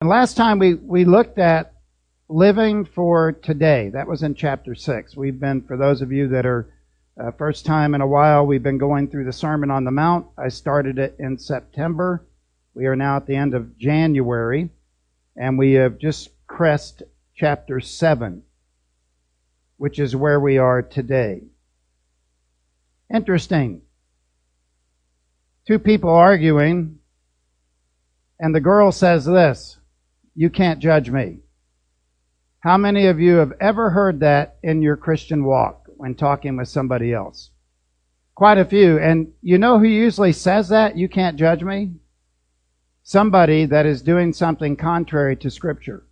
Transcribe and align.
And 0.00 0.08
last 0.08 0.34
time 0.34 0.58
we, 0.58 0.72
we 0.76 1.04
looked 1.04 1.38
at 1.38 1.74
living 2.26 2.86
for 2.86 3.32
today. 3.32 3.90
That 3.90 4.08
was 4.08 4.22
in 4.22 4.34
chapter 4.34 4.74
6. 4.74 5.14
We've 5.14 5.38
been, 5.38 5.60
for 5.60 5.76
those 5.76 6.00
of 6.00 6.10
you 6.10 6.26
that 6.28 6.46
are 6.46 6.72
uh, 7.22 7.32
first 7.32 7.66
time 7.66 7.94
in 7.94 8.00
a 8.00 8.06
while, 8.06 8.46
we've 8.46 8.62
been 8.62 8.78
going 8.78 9.08
through 9.10 9.26
the 9.26 9.32
Sermon 9.34 9.70
on 9.70 9.84
the 9.84 9.90
Mount. 9.90 10.26
I 10.38 10.48
started 10.48 10.98
it 10.98 11.16
in 11.18 11.36
September. 11.36 12.24
We 12.72 12.86
are 12.86 12.96
now 12.96 13.16
at 13.16 13.26
the 13.26 13.36
end 13.36 13.52
of 13.52 13.76
January, 13.76 14.70
and 15.36 15.58
we 15.58 15.72
have 15.72 15.98
just 15.98 16.30
crest 16.46 17.02
chapter 17.34 17.78
7, 17.78 18.42
which 19.76 19.98
is 19.98 20.16
where 20.16 20.40
we 20.40 20.56
are 20.56 20.80
today. 20.80 21.42
Interesting. 23.12 23.82
Two 25.66 25.78
people 25.78 26.08
arguing, 26.08 27.00
and 28.38 28.54
the 28.54 28.60
girl 28.60 28.92
says 28.92 29.26
this 29.26 29.76
you 30.34 30.50
can't 30.50 30.80
judge 30.80 31.10
me. 31.10 31.40
How 32.60 32.76
many 32.76 33.06
of 33.06 33.20
you 33.20 33.36
have 33.36 33.52
ever 33.60 33.90
heard 33.90 34.20
that 34.20 34.58
in 34.62 34.82
your 34.82 34.96
Christian 34.96 35.44
walk 35.44 35.86
when 35.96 36.14
talking 36.14 36.56
with 36.56 36.68
somebody 36.68 37.12
else? 37.12 37.50
Quite 38.34 38.58
a 38.58 38.64
few. 38.64 38.98
And 38.98 39.32
you 39.42 39.58
know 39.58 39.78
who 39.78 39.86
usually 39.86 40.32
says 40.32 40.68
that? 40.68 40.96
You 40.96 41.08
can't 41.08 41.38
judge 41.38 41.62
me? 41.62 41.94
Somebody 43.02 43.66
that 43.66 43.86
is 43.86 44.02
doing 44.02 44.32
something 44.32 44.76
contrary 44.76 45.36
to 45.36 45.50
Scripture. 45.50 46.06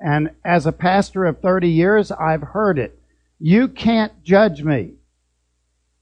And 0.00 0.30
as 0.44 0.66
a 0.66 0.72
pastor 0.72 1.24
of 1.24 1.40
30 1.40 1.68
years, 1.68 2.10
I've 2.12 2.42
heard 2.42 2.78
it. 2.78 3.00
You 3.38 3.68
can't 3.68 4.22
judge 4.22 4.62
me. 4.62 4.94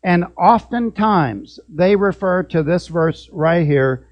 And 0.02 0.24
oftentimes 0.36 1.60
they 1.68 1.96
refer 1.96 2.42
to 2.44 2.62
this 2.62 2.88
verse 2.88 3.28
right 3.32 3.66
here 3.66 4.06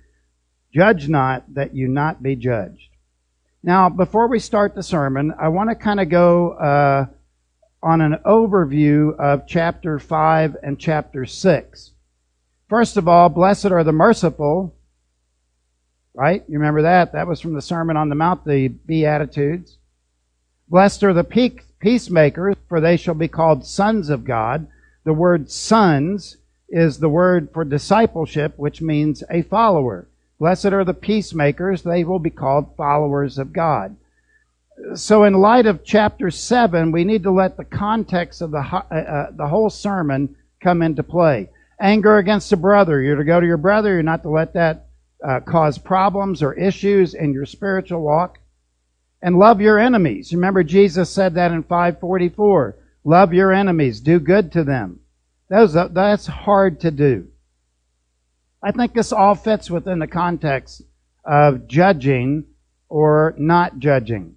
Judge 0.75 1.09
not 1.09 1.55
that 1.55 1.77
you 1.77 1.87
not 1.87 2.21
be 2.21 2.35
judged. 2.35 2.94
Now, 3.67 3.89
before 3.89 4.29
we 4.29 4.41
start 4.41 4.75
the 4.75 4.83
sermon, 4.83 5.33
I 5.41 5.49
want 5.49 5.71
to 5.71 5.75
kind 5.75 5.99
of 5.99 6.11
go 6.11 6.51
uh, 6.51 7.07
on 7.83 8.03
an 8.03 8.19
overview 8.27 9.19
of 9.19 9.47
chapter 9.47 9.99
5 9.99 10.59
and 10.63 10.79
chapter 10.79 11.25
6. 11.25 11.93
First 12.69 12.99
of 12.99 13.09
all, 13.09 13.31
blessed 13.31 13.73
are 13.73 13.83
the 13.83 13.91
merciful, 13.91 14.77
right? 16.13 16.45
You 16.47 16.59
remember 16.59 16.83
that? 16.83 17.15
That 17.15 17.27
was 17.27 17.41
from 17.41 17.55
the 17.55 17.63
Sermon 17.63 17.97
on 17.97 18.11
the 18.11 18.15
Mount, 18.15 18.45
the 18.45 18.69
Beatitudes. 18.69 19.79
Blessed 20.69 21.03
are 21.03 21.15
the 21.15 21.65
peacemakers, 21.81 22.57
for 22.69 22.83
they 22.83 22.99
shall 22.99 23.15
be 23.15 23.29
called 23.29 23.65
sons 23.65 24.11
of 24.11 24.27
God. 24.27 24.67
The 25.05 25.15
word 25.15 25.51
sons 25.51 26.37
is 26.69 26.99
the 26.99 27.09
word 27.09 27.49
for 27.55 27.65
discipleship, 27.65 28.59
which 28.59 28.83
means 28.83 29.25
a 29.31 29.41
follower. 29.41 30.07
Blessed 30.39 30.67
are 30.67 30.85
the 30.85 30.95
peacemakers, 30.95 31.83
they 31.83 32.05
will 32.05 32.19
be 32.19 32.31
called 32.31 32.77
followers 32.77 33.39
of 33.39 33.53
God. 33.53 33.97
So, 34.95 35.23
in 35.23 35.35
light 35.35 35.67
of 35.67 35.85
chapter 35.85 36.31
7, 36.31 36.91
we 36.91 37.05
need 37.05 37.23
to 37.23 37.31
let 37.31 37.57
the 37.57 37.65
context 37.65 38.43
of 38.43 38.51
the, 38.51 38.59
uh, 38.59 38.95
uh, 38.95 39.31
the 39.31 39.47
whole 39.47 39.71
sermon 39.71 40.35
come 40.61 40.83
into 40.83 41.05
play. 41.05 41.51
Anger 41.81 42.19
against 42.19 42.53
a 42.53 42.57
brother. 42.57 43.01
You're 43.01 43.17
to 43.17 43.25
go 43.25 43.41
to 43.41 43.47
your 43.47 43.57
brother, 43.57 43.95
you're 43.95 44.03
not 44.03 44.23
to 44.25 44.31
let 44.31 44.55
that 44.55 44.87
uh, 45.25 45.41
cause 45.41 45.79
problems 45.79 46.43
or 46.43 46.53
issues 46.55 47.15
in 47.15 47.33
your 47.33 47.47
spiritual 47.47 48.01
walk. 48.01 48.39
And 49.23 49.39
love 49.39 49.61
your 49.61 49.79
enemies. 49.79 50.35
Remember, 50.35 50.63
Jesus 50.63 51.09
said 51.09 51.35
that 51.35 51.53
in 51.53 51.63
544. 51.63 52.77
Love 53.05 53.33
your 53.33 53.53
enemies, 53.53 54.01
do 54.01 54.19
good 54.19 54.53
to 54.53 54.65
them. 54.65 55.01
Those, 55.49 55.75
that's 55.75 56.27
hard 56.27 56.81
to 56.81 56.91
do. 56.91 57.29
I 58.65 58.73
think 58.73 58.95
this 58.95 59.13
all 59.13 59.35
fits 59.35 59.71
within 59.71 59.99
the 59.99 60.07
context 60.07 60.81
of 61.23 61.69
judging 61.69 62.47
or 62.89 63.35
not 63.37 63.79
judging. 63.79 64.37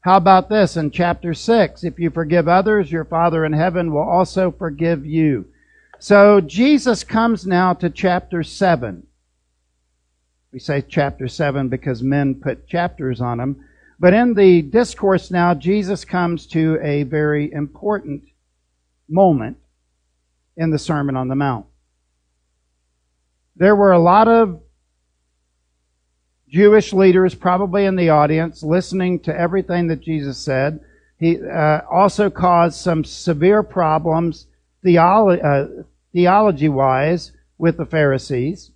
How 0.00 0.16
about 0.16 0.48
this 0.48 0.76
in 0.76 0.90
chapter 0.90 1.34
6? 1.34 1.84
If 1.84 2.00
you 2.00 2.10
forgive 2.10 2.48
others, 2.48 2.90
your 2.90 3.04
Father 3.04 3.44
in 3.44 3.52
heaven 3.52 3.92
will 3.92 4.08
also 4.08 4.50
forgive 4.50 5.06
you. 5.06 5.46
So 6.00 6.40
Jesus 6.40 7.04
comes 7.04 7.46
now 7.46 7.74
to 7.74 7.90
chapter 7.90 8.42
7. 8.42 9.06
We 10.52 10.58
say 10.58 10.82
chapter 10.82 11.28
7 11.28 11.68
because 11.68 12.02
men 12.02 12.34
put 12.34 12.66
chapters 12.66 13.20
on 13.20 13.38
them. 13.38 13.64
But 14.00 14.14
in 14.14 14.34
the 14.34 14.62
discourse 14.62 15.30
now, 15.30 15.54
Jesus 15.54 16.04
comes 16.04 16.46
to 16.48 16.76
a 16.82 17.04
very 17.04 17.52
important 17.52 18.24
moment 19.08 19.58
in 20.56 20.70
the 20.70 20.78
Sermon 20.78 21.14
on 21.14 21.28
the 21.28 21.36
Mount. 21.36 21.66
There 23.60 23.76
were 23.76 23.92
a 23.92 23.98
lot 23.98 24.26
of 24.26 24.62
Jewish 26.48 26.94
leaders 26.94 27.34
probably 27.34 27.84
in 27.84 27.94
the 27.94 28.08
audience 28.08 28.62
listening 28.62 29.20
to 29.20 29.38
everything 29.38 29.88
that 29.88 30.00
Jesus 30.00 30.38
said. 30.38 30.80
He 31.18 31.38
uh, 31.38 31.82
also 31.90 32.30
caused 32.30 32.80
some 32.80 33.04
severe 33.04 33.62
problems 33.62 34.46
theolo- 34.82 35.44
uh, 35.44 35.82
theology 36.14 36.70
wise 36.70 37.32
with 37.58 37.76
the 37.76 37.84
Pharisees. 37.84 38.70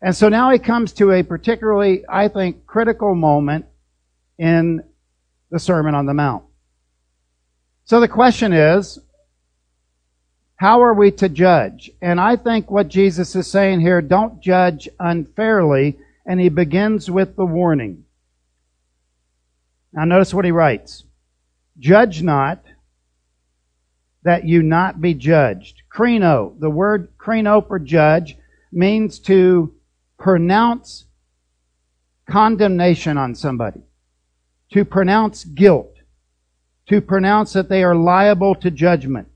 And 0.00 0.16
so 0.16 0.30
now 0.30 0.50
he 0.50 0.58
comes 0.58 0.94
to 0.94 1.10
a 1.10 1.22
particularly, 1.22 2.02
I 2.08 2.28
think, 2.28 2.64
critical 2.64 3.14
moment 3.14 3.66
in 4.38 4.82
the 5.50 5.58
Sermon 5.58 5.94
on 5.94 6.06
the 6.06 6.14
Mount. 6.14 6.44
So 7.84 8.00
the 8.00 8.08
question 8.08 8.54
is, 8.54 8.98
how 10.62 10.80
are 10.80 10.94
we 10.94 11.10
to 11.10 11.28
judge? 11.28 11.90
And 12.00 12.20
I 12.20 12.36
think 12.36 12.70
what 12.70 12.86
Jesus 12.86 13.34
is 13.34 13.48
saying 13.48 13.80
here, 13.80 14.00
don't 14.00 14.40
judge 14.40 14.88
unfairly. 15.00 15.98
And 16.24 16.40
he 16.40 16.50
begins 16.50 17.10
with 17.10 17.34
the 17.34 17.44
warning. 17.44 18.04
Now 19.92 20.04
notice 20.04 20.32
what 20.32 20.44
he 20.44 20.52
writes. 20.52 21.02
Judge 21.80 22.22
not 22.22 22.62
that 24.22 24.46
you 24.46 24.62
not 24.62 25.00
be 25.00 25.14
judged. 25.14 25.82
Krino, 25.92 26.56
the 26.60 26.70
word 26.70 27.18
krino 27.18 27.66
for 27.66 27.80
judge 27.80 28.36
means 28.70 29.18
to 29.18 29.74
pronounce 30.16 31.06
condemnation 32.30 33.18
on 33.18 33.34
somebody, 33.34 33.80
to 34.70 34.84
pronounce 34.84 35.42
guilt, 35.42 35.96
to 36.86 37.00
pronounce 37.00 37.52
that 37.52 37.68
they 37.68 37.82
are 37.82 37.96
liable 37.96 38.54
to 38.54 38.70
judgment. 38.70 39.26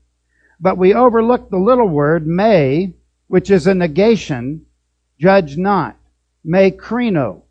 But 0.59 0.77
we 0.77 0.93
overlook 0.93 1.49
the 1.49 1.57
little 1.57 1.87
word 1.87 2.25
may, 2.25 2.93
which 3.27 3.51
is 3.51 3.67
a 3.67 3.75
negation, 3.75 4.65
judge 5.19 5.57
not. 5.57 5.97
May 6.43 6.71
krino, 6.71 7.41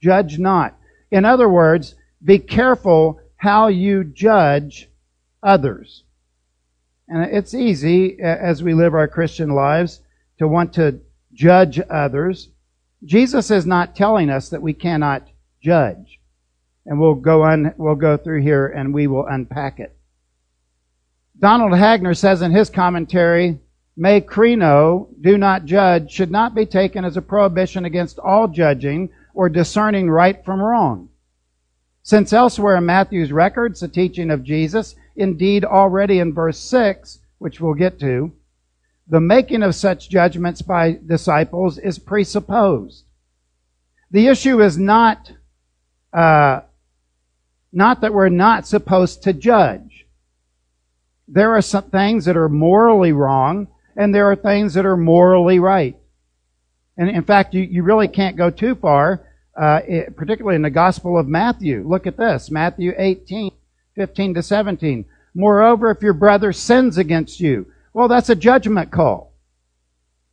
judge 0.00 0.38
not. 0.38 0.76
In 1.10 1.24
other 1.24 1.48
words, 1.48 1.94
be 2.24 2.38
careful 2.38 3.20
how 3.36 3.68
you 3.68 4.04
judge 4.04 4.88
others. 5.42 6.04
And 7.08 7.22
it's 7.24 7.52
easy 7.52 8.18
as 8.20 8.62
we 8.62 8.72
live 8.72 8.94
our 8.94 9.08
Christian 9.08 9.50
lives 9.50 10.00
to 10.38 10.48
want 10.48 10.72
to 10.74 11.00
judge 11.34 11.80
others. 11.90 12.48
Jesus 13.04 13.50
is 13.50 13.66
not 13.66 13.94
telling 13.94 14.30
us 14.30 14.48
that 14.48 14.62
we 14.62 14.72
cannot 14.72 15.28
judge. 15.62 16.20
And 16.86 16.98
we'll 16.98 17.14
go 17.14 17.42
on, 17.42 17.74
we'll 17.76 17.94
go 17.94 18.16
through 18.16 18.42
here 18.42 18.66
and 18.66 18.94
we 18.94 19.06
will 19.06 19.26
unpack 19.26 19.80
it. 19.80 19.93
Donald 21.38 21.76
Hagner 21.76 22.14
says 22.14 22.42
in 22.42 22.52
his 22.52 22.70
commentary, 22.70 23.58
May 23.96 24.20
krino, 24.20 25.08
do 25.20 25.38
not 25.38 25.64
judge, 25.64 26.10
should 26.10 26.30
not 26.30 26.54
be 26.54 26.66
taken 26.66 27.04
as 27.04 27.16
a 27.16 27.22
prohibition 27.22 27.84
against 27.84 28.18
all 28.18 28.48
judging 28.48 29.10
or 29.34 29.48
discerning 29.48 30.10
right 30.10 30.44
from 30.44 30.60
wrong. 30.60 31.08
Since 32.02 32.32
elsewhere 32.32 32.76
in 32.76 32.86
Matthew's 32.86 33.32
records, 33.32 33.80
the 33.80 33.88
teaching 33.88 34.30
of 34.30 34.44
Jesus, 34.44 34.94
indeed 35.16 35.64
already 35.64 36.18
in 36.18 36.34
verse 36.34 36.58
6, 36.58 37.20
which 37.38 37.60
we'll 37.60 37.74
get 37.74 37.98
to, 38.00 38.32
the 39.06 39.20
making 39.20 39.62
of 39.62 39.74
such 39.74 40.08
judgments 40.08 40.62
by 40.62 40.98
disciples 41.06 41.78
is 41.78 41.98
presupposed. 41.98 43.04
The 44.10 44.28
issue 44.28 44.62
is 44.62 44.78
not, 44.78 45.32
uh, 46.12 46.60
not 47.72 48.00
that 48.00 48.14
we're 48.14 48.28
not 48.28 48.66
supposed 48.66 49.22
to 49.24 49.32
judge. 49.32 49.93
There 51.26 51.54
are 51.56 51.62
some 51.62 51.84
things 51.84 52.26
that 52.26 52.36
are 52.36 52.48
morally 52.48 53.12
wrong, 53.12 53.68
and 53.96 54.14
there 54.14 54.30
are 54.30 54.36
things 54.36 54.74
that 54.74 54.84
are 54.84 54.96
morally 54.96 55.58
right. 55.58 55.96
And 56.96 57.08
in 57.08 57.24
fact, 57.24 57.54
you, 57.54 57.62
you 57.62 57.82
really 57.82 58.08
can't 58.08 58.36
go 58.36 58.50
too 58.50 58.74
far, 58.74 59.26
uh, 59.60 59.80
it, 59.86 60.16
particularly 60.16 60.56
in 60.56 60.62
the 60.62 60.70
Gospel 60.70 61.18
of 61.18 61.26
Matthew. 61.26 61.82
Look 61.86 62.06
at 62.06 62.16
this 62.16 62.50
Matthew 62.50 62.92
18, 62.96 63.50
15 63.94 64.34
to 64.34 64.42
17. 64.42 65.04
Moreover, 65.34 65.90
if 65.90 66.02
your 66.02 66.12
brother 66.12 66.52
sins 66.52 66.98
against 66.98 67.40
you, 67.40 67.66
well, 67.92 68.08
that's 68.08 68.30
a 68.30 68.36
judgment 68.36 68.90
call. 68.90 69.32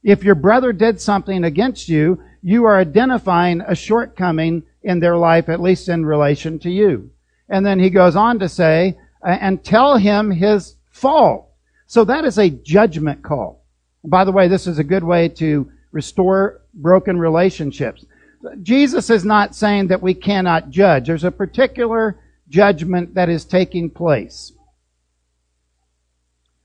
If 0.04 0.24
your 0.24 0.36
brother 0.36 0.74
did 0.74 1.00
something 1.00 1.44
against 1.44 1.88
you, 1.88 2.22
you 2.42 2.66
are 2.66 2.80
identifying 2.80 3.62
a 3.62 3.76
shortcoming 3.76 4.64
in 4.84 5.00
their 5.00 5.16
life, 5.16 5.48
at 5.48 5.62
least 5.62 5.88
in 5.88 6.06
relation 6.06 6.60
to 6.60 6.70
you. 6.70 7.12
And 7.48 7.66
then 7.66 7.80
he 7.80 7.90
goes 7.90 8.16
on 8.16 8.40
to 8.40 8.50
say, 8.50 8.98
and 9.24 9.64
tell 9.64 9.98
him 9.98 10.32
his 10.32 10.76
fault. 11.02 11.50
So 11.88 12.06
that 12.06 12.24
is 12.24 12.38
a 12.38 12.50
judgment 12.50 13.24
call. 13.24 13.66
By 14.04 14.24
the 14.24 14.32
way, 14.32 14.48
this 14.48 14.68
is 14.68 14.80
a 14.80 14.84
good 14.84 15.04
way 15.04 15.28
to 15.30 15.70
restore 15.92 16.62
broken 16.74 17.20
relationships. 17.20 18.06
Jesus 18.62 19.10
is 19.10 19.26
not 19.26 19.56
saying 19.56 19.88
that 19.88 20.02
we 20.02 20.14
cannot 20.14 20.70
judge. 20.70 21.08
There's 21.08 21.24
a 21.24 21.32
particular 21.32 22.20
judgment 22.50 23.16
that 23.16 23.30
is 23.30 23.46
taking 23.46 23.90
place. 23.90 24.54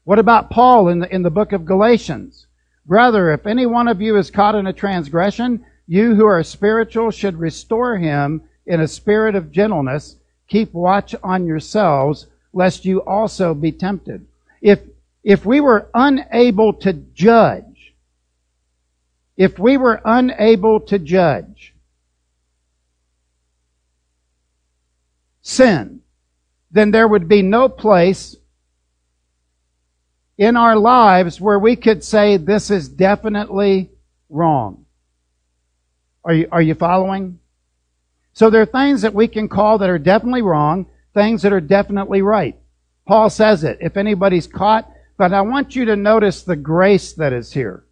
What 0.04 0.18
about 0.18 0.50
Paul 0.50 0.88
in 0.88 1.00
the, 1.00 1.12
in 1.12 1.22
the 1.22 1.30
book 1.30 1.52
of 1.52 1.64
Galatians? 1.64 2.46
Brother, 2.86 3.32
if 3.32 3.46
any 3.46 3.66
one 3.66 3.88
of 3.88 4.00
you 4.00 4.16
is 4.16 4.30
caught 4.30 4.54
in 4.54 4.68
a 4.68 4.72
transgression, 4.72 5.64
you 5.88 6.14
who 6.14 6.24
are 6.24 6.42
spiritual 6.42 7.10
should 7.10 7.36
restore 7.36 7.96
him 7.96 8.42
in 8.66 8.80
a 8.80 8.88
spirit 8.88 9.34
of 9.34 9.50
gentleness. 9.50 10.16
Keep 10.48 10.72
watch 10.72 11.14
on 11.22 11.46
yourselves, 11.46 12.28
lest 12.56 12.86
you 12.86 13.02
also 13.02 13.52
be 13.52 13.70
tempted. 13.70 14.26
If, 14.62 14.80
if 15.22 15.44
we 15.44 15.60
were 15.60 15.90
unable 15.92 16.72
to 16.72 16.94
judge, 16.94 17.94
if 19.36 19.58
we 19.58 19.76
were 19.76 20.00
unable 20.02 20.80
to 20.80 20.98
judge 20.98 21.74
sin, 25.42 26.00
then 26.70 26.92
there 26.92 27.06
would 27.06 27.28
be 27.28 27.42
no 27.42 27.68
place 27.68 28.36
in 30.38 30.56
our 30.56 30.76
lives 30.76 31.38
where 31.38 31.58
we 31.58 31.76
could 31.76 32.02
say 32.02 32.38
this 32.38 32.70
is 32.70 32.88
definitely 32.88 33.90
wrong. 34.30 34.86
Are 36.24 36.32
you, 36.32 36.48
are 36.50 36.62
you 36.62 36.74
following? 36.74 37.38
So 38.32 38.48
there 38.48 38.62
are 38.62 38.66
things 38.66 39.02
that 39.02 39.12
we 39.12 39.28
can 39.28 39.46
call 39.46 39.76
that 39.78 39.90
are 39.90 39.98
definitely 39.98 40.42
wrong, 40.42 40.86
things 41.16 41.40
that 41.42 41.52
are 41.52 41.62
definitely 41.62 42.20
right. 42.20 42.58
Paul 43.08 43.30
says 43.30 43.64
it. 43.64 43.78
If 43.80 43.96
anybody's 43.96 44.46
caught, 44.46 44.86
but 45.16 45.32
I 45.32 45.40
want 45.40 45.74
you 45.74 45.86
to 45.86 45.96
notice 45.96 46.42
the 46.42 46.56
grace 46.56 47.14
that 47.14 47.32
is 47.32 47.54
here. 47.54 47.84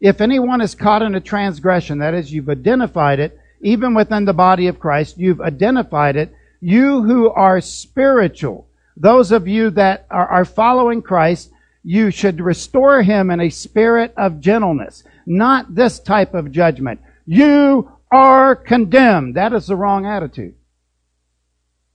If 0.00 0.20
anyone 0.20 0.60
is 0.60 0.76
caught 0.76 1.02
in 1.02 1.16
a 1.16 1.20
transgression, 1.20 1.98
that 1.98 2.14
is, 2.14 2.32
you've 2.32 2.48
identified 2.48 3.18
it, 3.18 3.36
even 3.62 3.94
within 3.94 4.24
the 4.24 4.32
body 4.32 4.68
of 4.68 4.78
Christ, 4.78 5.18
you've 5.18 5.40
identified 5.40 6.14
it. 6.14 6.32
You 6.60 7.02
who 7.02 7.30
are 7.30 7.60
spiritual, 7.60 8.68
those 8.96 9.32
of 9.32 9.48
you 9.48 9.70
that 9.70 10.06
are, 10.08 10.28
are 10.28 10.44
following 10.44 11.02
Christ, 11.02 11.50
you 11.82 12.12
should 12.12 12.40
restore 12.40 13.02
him 13.02 13.32
in 13.32 13.40
a 13.40 13.50
spirit 13.50 14.14
of 14.16 14.40
gentleness, 14.40 15.02
not 15.26 15.74
this 15.74 15.98
type 15.98 16.32
of 16.32 16.52
judgment. 16.52 17.00
You 17.26 17.90
are 18.12 18.54
condemned. 18.54 19.34
That 19.34 19.52
is 19.52 19.66
the 19.66 19.74
wrong 19.74 20.06
attitude. 20.06 20.54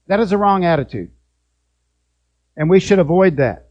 That 0.08 0.20
is 0.20 0.32
a 0.32 0.38
wrong 0.38 0.64
attitude. 0.64 1.10
And 2.56 2.68
we 2.68 2.80
should 2.80 2.98
avoid 2.98 3.36
that. 3.36 3.70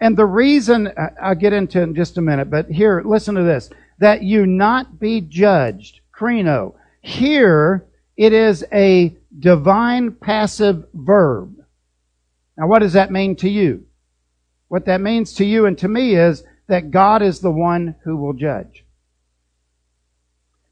And 0.00 0.16
the 0.16 0.26
reason, 0.26 0.92
I'll 1.20 1.34
get 1.34 1.52
into 1.52 1.80
in 1.80 1.94
just 1.94 2.18
a 2.18 2.22
minute, 2.22 2.50
but 2.50 2.70
here, 2.70 3.02
listen 3.04 3.34
to 3.34 3.42
this. 3.42 3.70
That 3.98 4.22
you 4.22 4.46
not 4.46 5.00
be 5.00 5.20
judged. 5.20 6.00
Krino. 6.16 6.74
Here, 7.00 7.86
it 8.16 8.32
is 8.32 8.64
a 8.72 9.16
divine 9.38 10.12
passive 10.12 10.84
verb. 10.92 11.56
Now, 12.56 12.66
what 12.66 12.80
does 12.80 12.92
that 12.92 13.10
mean 13.10 13.36
to 13.36 13.48
you? 13.48 13.86
What 14.68 14.84
that 14.86 15.00
means 15.00 15.32
to 15.34 15.44
you 15.44 15.66
and 15.66 15.78
to 15.78 15.88
me 15.88 16.16
is 16.16 16.44
that 16.66 16.90
God 16.90 17.22
is 17.22 17.40
the 17.40 17.50
one 17.50 17.96
who 18.04 18.16
will 18.16 18.34
judge. 18.34 18.84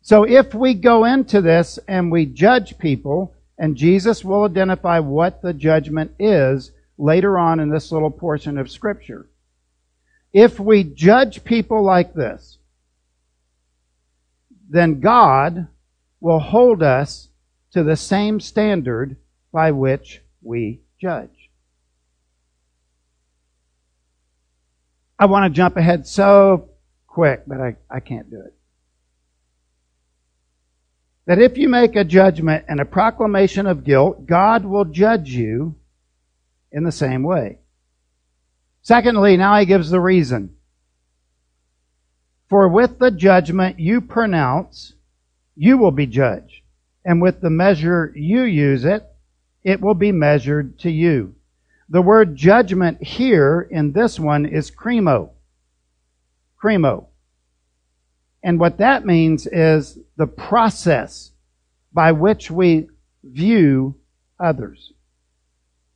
So 0.02 0.25
if 0.25 0.55
we 0.55 0.75
go 0.75 1.05
into 1.05 1.41
this 1.41 1.79
and 1.88 2.12
we 2.12 2.26
judge 2.26 2.79
people, 2.79 3.35
and 3.58 3.76
Jesus 3.76 4.25
will 4.25 4.44
identify 4.44 4.99
what 4.99 5.43
the 5.43 5.55
judgment 5.55 6.12
is 6.19 6.73
later 6.99 7.38
on 7.38 7.61
in 7.61 7.70
this 7.70 7.91
little 7.93 8.11
portion 8.11 8.58
of 8.58 8.70
Scripture. 8.70 9.29
If 10.32 10.61
we 10.61 10.85
judge 10.85 11.44
people 11.44 11.82
like 11.82 12.12
this, 12.14 12.58
then 14.69 15.00
God 15.00 15.69
will 16.20 16.41
hold 16.41 16.82
us 16.82 17.29
to 17.73 17.82
the 17.82 17.97
same 17.97 18.41
standard 18.41 19.17
by 19.53 19.70
which 19.70 20.23
we 20.43 20.81
judge. 21.00 21.50
I 25.19 25.26
want 25.26 25.50
to 25.50 25.56
jump 25.56 25.76
ahead 25.76 26.06
so 26.06 26.69
quick, 27.06 27.44
but 27.47 27.61
I, 27.61 27.76
I 27.91 28.00
can't 28.00 28.31
do 28.31 28.41
it. 28.41 28.56
That 31.26 31.40
if 31.40 31.58
you 31.58 31.69
make 31.69 31.96
a 31.96 32.05
judgment 32.05 32.64
and 32.69 32.81
a 32.81 32.84
proclamation 32.84 33.67
of 33.67 33.84
guilt, 33.84 34.26
God 34.26 34.64
will 34.64 34.84
judge 34.84 35.31
you 35.31 35.75
in 36.70 36.84
the 36.84 36.93
same 36.93 37.23
way. 37.23 37.58
Secondly, 38.82 39.37
now 39.37 39.58
he 39.58 39.67
gives 39.67 39.90
the 39.90 40.00
reason. 40.00 40.55
For 42.49 42.69
with 42.69 43.00
the 43.00 43.11
judgment 43.11 43.81
you 43.81 44.00
pronounce, 44.00 44.94
you 45.56 45.78
will 45.78 45.90
be 45.90 46.06
judged. 46.06 46.62
And 47.05 47.20
with 47.20 47.40
the 47.40 47.50
measure 47.50 48.12
you 48.14 48.43
use 48.43 48.84
it, 48.84 49.05
it 49.64 49.81
will 49.81 49.94
be 49.94 50.12
measured 50.12 50.78
to 50.81 50.90
you. 50.90 51.34
The 51.88 52.02
word 52.02 52.37
judgment 52.37 53.02
here 53.02 53.67
in 53.69 53.93
this 53.93 54.20
one 54.20 54.46
is 54.46 54.70
krino. 54.70 55.31
Krino. 56.62 57.06
And 58.46 58.60
what 58.60 58.78
that 58.78 59.04
means 59.04 59.48
is 59.48 59.98
the 60.16 60.28
process 60.28 61.32
by 61.93 62.12
which 62.12 62.48
we 62.48 62.87
view 63.25 63.96
others. 64.38 64.93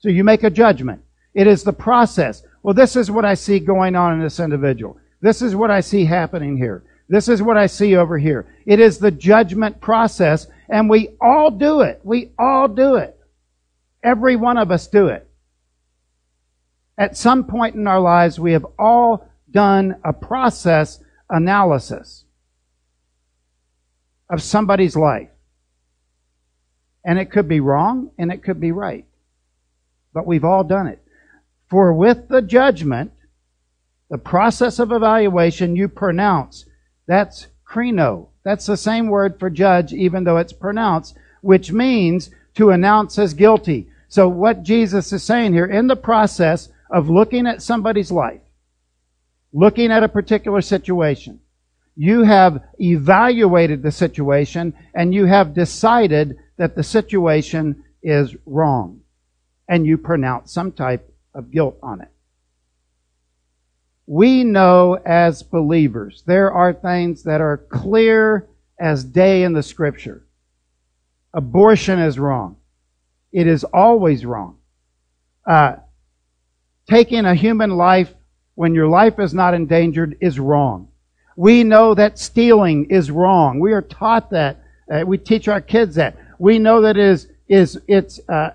So 0.00 0.08
you 0.08 0.24
make 0.24 0.42
a 0.42 0.50
judgment. 0.50 1.02
It 1.32 1.46
is 1.46 1.62
the 1.62 1.72
process. 1.72 2.42
Well, 2.64 2.74
this 2.74 2.96
is 2.96 3.08
what 3.08 3.24
I 3.24 3.34
see 3.34 3.60
going 3.60 3.94
on 3.94 4.14
in 4.14 4.20
this 4.20 4.40
individual. 4.40 4.98
This 5.20 5.42
is 5.42 5.54
what 5.54 5.70
I 5.70 5.78
see 5.78 6.04
happening 6.04 6.56
here. 6.56 6.82
This 7.08 7.28
is 7.28 7.40
what 7.40 7.56
I 7.56 7.66
see 7.66 7.94
over 7.94 8.18
here. 8.18 8.52
It 8.66 8.80
is 8.80 8.98
the 8.98 9.12
judgment 9.12 9.80
process, 9.80 10.48
and 10.68 10.90
we 10.90 11.10
all 11.20 11.52
do 11.52 11.82
it. 11.82 12.00
We 12.02 12.32
all 12.36 12.66
do 12.66 12.96
it. 12.96 13.16
Every 14.02 14.34
one 14.34 14.58
of 14.58 14.72
us 14.72 14.88
do 14.88 15.06
it. 15.06 15.30
At 16.98 17.16
some 17.16 17.44
point 17.44 17.76
in 17.76 17.86
our 17.86 18.00
lives, 18.00 18.40
we 18.40 18.54
have 18.54 18.66
all 18.76 19.30
done 19.52 20.00
a 20.02 20.12
process 20.12 20.98
analysis 21.28 22.19
of 24.30 24.42
somebody's 24.42 24.96
life. 24.96 25.28
And 27.04 27.18
it 27.18 27.30
could 27.30 27.48
be 27.48 27.60
wrong 27.60 28.12
and 28.16 28.32
it 28.32 28.42
could 28.42 28.60
be 28.60 28.72
right. 28.72 29.04
But 30.14 30.26
we've 30.26 30.44
all 30.44 30.64
done 30.64 30.86
it. 30.86 31.02
For 31.68 31.92
with 31.92 32.28
the 32.28 32.42
judgment, 32.42 33.12
the 34.08 34.18
process 34.18 34.78
of 34.78 34.92
evaluation 34.92 35.76
you 35.76 35.88
pronounce, 35.88 36.64
that's 37.06 37.48
krino. 37.66 38.28
That's 38.44 38.66
the 38.66 38.76
same 38.76 39.08
word 39.08 39.38
for 39.38 39.50
judge, 39.50 39.92
even 39.92 40.24
though 40.24 40.38
it's 40.38 40.52
pronounced, 40.52 41.16
which 41.42 41.72
means 41.72 42.30
to 42.54 42.70
announce 42.70 43.18
as 43.18 43.34
guilty. 43.34 43.88
So 44.08 44.28
what 44.28 44.62
Jesus 44.62 45.12
is 45.12 45.22
saying 45.22 45.52
here, 45.52 45.66
in 45.66 45.86
the 45.86 45.96
process 45.96 46.68
of 46.90 47.08
looking 47.08 47.46
at 47.46 47.62
somebody's 47.62 48.10
life, 48.10 48.40
looking 49.52 49.92
at 49.92 50.02
a 50.02 50.08
particular 50.08 50.60
situation, 50.60 51.40
you 51.96 52.22
have 52.22 52.62
evaluated 52.80 53.82
the 53.82 53.92
situation 53.92 54.74
and 54.94 55.14
you 55.14 55.26
have 55.26 55.54
decided 55.54 56.38
that 56.56 56.76
the 56.76 56.82
situation 56.82 57.84
is 58.02 58.34
wrong. 58.46 59.00
And 59.68 59.86
you 59.86 59.98
pronounce 59.98 60.52
some 60.52 60.72
type 60.72 61.12
of 61.34 61.50
guilt 61.50 61.78
on 61.82 62.00
it. 62.00 62.08
We 64.06 64.42
know 64.42 64.94
as 65.06 65.44
believers 65.44 66.24
there 66.26 66.50
are 66.50 66.72
things 66.72 67.22
that 67.22 67.40
are 67.40 67.56
clear 67.56 68.48
as 68.78 69.04
day 69.04 69.44
in 69.44 69.52
the 69.52 69.62
scripture. 69.62 70.26
Abortion 71.32 72.00
is 72.00 72.18
wrong. 72.18 72.56
It 73.30 73.46
is 73.46 73.62
always 73.62 74.26
wrong. 74.26 74.58
Uh, 75.46 75.76
taking 76.88 77.24
a 77.24 77.34
human 77.34 77.70
life 77.76 78.12
when 78.54 78.74
your 78.74 78.88
life 78.88 79.18
is 79.18 79.32
not 79.32 79.54
endangered 79.54 80.16
is 80.20 80.40
wrong. 80.40 80.89
We 81.40 81.64
know 81.64 81.94
that 81.94 82.18
stealing 82.18 82.90
is 82.90 83.10
wrong. 83.10 83.60
We 83.60 83.72
are 83.72 83.80
taught 83.80 84.28
that. 84.28 84.58
Uh, 84.92 85.04
we 85.06 85.16
teach 85.16 85.48
our 85.48 85.62
kids 85.62 85.94
that. 85.94 86.14
We 86.38 86.58
know 86.58 86.82
that 86.82 86.98
is 86.98 87.28
is 87.48 87.80
it's 87.88 88.20
uh, 88.28 88.50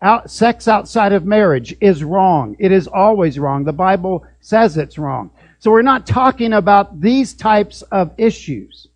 out, 0.00 0.30
sex 0.30 0.68
outside 0.68 1.12
of 1.12 1.24
marriage 1.24 1.74
is 1.80 2.04
wrong. 2.04 2.54
It 2.60 2.70
is 2.70 2.86
always 2.86 3.40
wrong. 3.40 3.64
The 3.64 3.72
Bible 3.72 4.24
says 4.38 4.76
it's 4.76 4.98
wrong. 4.98 5.32
So 5.58 5.72
we're 5.72 5.82
not 5.82 6.06
talking 6.06 6.52
about 6.52 7.00
these 7.00 7.34
types 7.34 7.82
of 7.90 8.12
issues. 8.16 8.86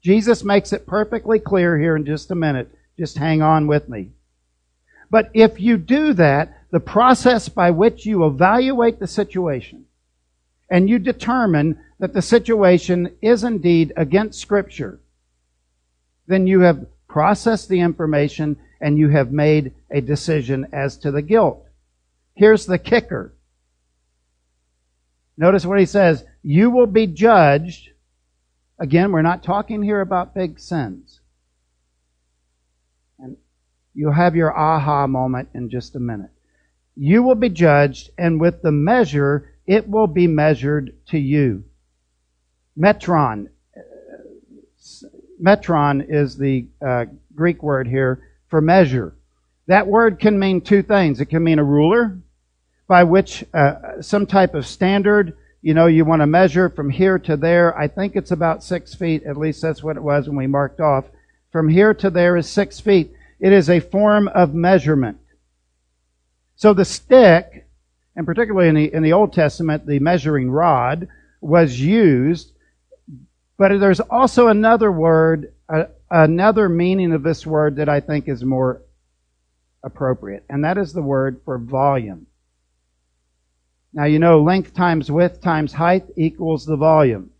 Jesus 0.00 0.44
makes 0.44 0.72
it 0.72 0.86
perfectly 0.86 1.40
clear 1.40 1.76
here 1.76 1.96
in 1.96 2.06
just 2.06 2.30
a 2.30 2.36
minute. 2.36 2.72
Just 2.96 3.18
hang 3.18 3.42
on 3.42 3.66
with 3.66 3.88
me. 3.88 4.10
But 5.10 5.28
if 5.34 5.60
you 5.60 5.76
do 5.76 6.12
that, 6.12 6.56
the 6.70 6.78
process 6.78 7.48
by 7.48 7.72
which 7.72 8.06
you 8.06 8.24
evaluate 8.24 9.00
the 9.00 9.08
situation 9.08 9.83
and 10.70 10.88
you 10.88 10.98
determine 10.98 11.78
that 11.98 12.12
the 12.12 12.22
situation 12.22 13.14
is 13.22 13.44
indeed 13.44 13.92
against 13.96 14.40
Scripture, 14.40 15.00
then 16.26 16.46
you 16.46 16.60
have 16.60 16.86
processed 17.08 17.68
the 17.68 17.80
information 17.80 18.56
and 18.80 18.98
you 18.98 19.08
have 19.08 19.32
made 19.32 19.72
a 19.90 20.00
decision 20.00 20.66
as 20.72 20.96
to 20.98 21.10
the 21.10 21.22
guilt. 21.22 21.64
Here's 22.34 22.66
the 22.66 22.78
kicker. 22.78 23.34
Notice 25.36 25.64
what 25.64 25.78
he 25.78 25.86
says. 25.86 26.24
You 26.42 26.70
will 26.70 26.86
be 26.86 27.06
judged. 27.06 27.90
Again, 28.78 29.12
we're 29.12 29.22
not 29.22 29.42
talking 29.42 29.82
here 29.82 30.00
about 30.00 30.34
big 30.34 30.58
sins. 30.58 31.20
And 33.18 33.36
you'll 33.94 34.12
have 34.12 34.36
your 34.36 34.56
aha 34.56 35.06
moment 35.06 35.48
in 35.54 35.70
just 35.70 35.96
a 35.96 36.00
minute. 36.00 36.30
You 36.96 37.22
will 37.22 37.34
be 37.34 37.48
judged, 37.48 38.10
and 38.18 38.40
with 38.40 38.62
the 38.62 38.70
measure, 38.70 39.53
it 39.66 39.88
will 39.88 40.06
be 40.06 40.26
measured 40.26 40.94
to 41.08 41.18
you. 41.18 41.64
Metron. 42.78 43.48
Metron 45.42 46.04
is 46.08 46.36
the 46.36 46.66
uh, 46.84 47.06
Greek 47.34 47.62
word 47.62 47.86
here 47.88 48.28
for 48.48 48.60
measure. 48.60 49.14
That 49.66 49.86
word 49.86 50.18
can 50.18 50.38
mean 50.38 50.60
two 50.60 50.82
things. 50.82 51.20
It 51.20 51.26
can 51.26 51.42
mean 51.42 51.58
a 51.58 51.64
ruler, 51.64 52.18
by 52.86 53.04
which 53.04 53.44
uh, 53.54 54.02
some 54.02 54.26
type 54.26 54.54
of 54.54 54.66
standard, 54.66 55.36
you 55.62 55.72
know, 55.72 55.86
you 55.86 56.04
want 56.04 56.20
to 56.20 56.26
measure 56.26 56.68
from 56.68 56.90
here 56.90 57.18
to 57.20 57.36
there. 57.36 57.76
I 57.76 57.88
think 57.88 58.14
it's 58.14 58.30
about 58.30 58.62
six 58.62 58.94
feet. 58.94 59.22
At 59.24 59.38
least 59.38 59.62
that's 59.62 59.82
what 59.82 59.96
it 59.96 60.02
was 60.02 60.28
when 60.28 60.36
we 60.36 60.46
marked 60.46 60.80
off. 60.80 61.06
From 61.50 61.68
here 61.68 61.94
to 61.94 62.10
there 62.10 62.36
is 62.36 62.48
six 62.48 62.80
feet. 62.80 63.12
It 63.40 63.52
is 63.52 63.70
a 63.70 63.80
form 63.80 64.28
of 64.28 64.54
measurement. 64.54 65.18
So 66.56 66.74
the 66.74 66.84
stick, 66.84 67.63
and 68.16 68.26
particularly 68.26 68.68
in 68.68 68.74
the, 68.74 68.92
in 68.92 69.02
the 69.02 69.12
Old 69.12 69.32
Testament, 69.32 69.86
the 69.86 69.98
measuring 69.98 70.50
rod 70.50 71.08
was 71.40 71.78
used, 71.78 72.52
but 73.58 73.78
there's 73.78 74.00
also 74.00 74.48
another 74.48 74.90
word, 74.90 75.52
uh, 75.68 75.84
another 76.10 76.68
meaning 76.68 77.12
of 77.12 77.22
this 77.22 77.46
word 77.46 77.76
that 77.76 77.88
I 77.88 78.00
think 78.00 78.28
is 78.28 78.44
more 78.44 78.82
appropriate, 79.82 80.44
and 80.48 80.64
that 80.64 80.78
is 80.78 80.92
the 80.92 81.02
word 81.02 81.40
for 81.44 81.58
volume. 81.58 82.26
Now, 83.92 84.06
you 84.06 84.18
know, 84.18 84.42
length 84.42 84.74
times 84.74 85.10
width 85.10 85.40
times 85.40 85.72
height 85.72 86.04
equals 86.16 86.66
the 86.66 86.76
volume. 86.76 87.30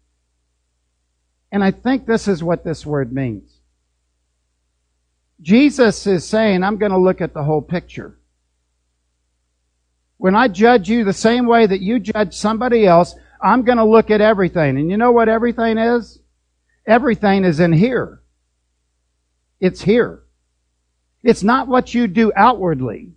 And 1.50 1.64
I 1.64 1.72
think 1.72 2.06
this 2.06 2.28
is 2.28 2.42
what 2.42 2.64
this 2.64 2.86
word 2.86 3.12
means. 3.12 3.50
Jesus 5.40 6.06
is 6.06 6.26
saying, 6.26 6.62
I'm 6.62 6.78
going 6.78 6.92
to 6.92 6.98
look 6.98 7.20
at 7.20 7.34
the 7.34 7.42
whole 7.42 7.62
picture. 7.62 8.18
When 10.24 10.34
I 10.34 10.48
judge 10.48 10.88
you 10.88 11.04
the 11.04 11.12
same 11.12 11.44
way 11.44 11.66
that 11.66 11.82
you 11.82 12.00
judge 12.00 12.32
somebody 12.32 12.86
else, 12.86 13.14
I'm 13.42 13.62
going 13.62 13.76
to 13.76 13.84
look 13.84 14.10
at 14.10 14.22
everything. 14.22 14.78
And 14.78 14.90
you 14.90 14.96
know 14.96 15.12
what 15.12 15.28
everything 15.28 15.76
is? 15.76 16.18
Everything 16.86 17.44
is 17.44 17.60
in 17.60 17.74
here. 17.74 18.22
It's 19.60 19.82
here. 19.82 20.22
It's 21.22 21.42
not 21.42 21.68
what 21.68 21.92
you 21.92 22.06
do 22.06 22.32
outwardly, 22.34 23.12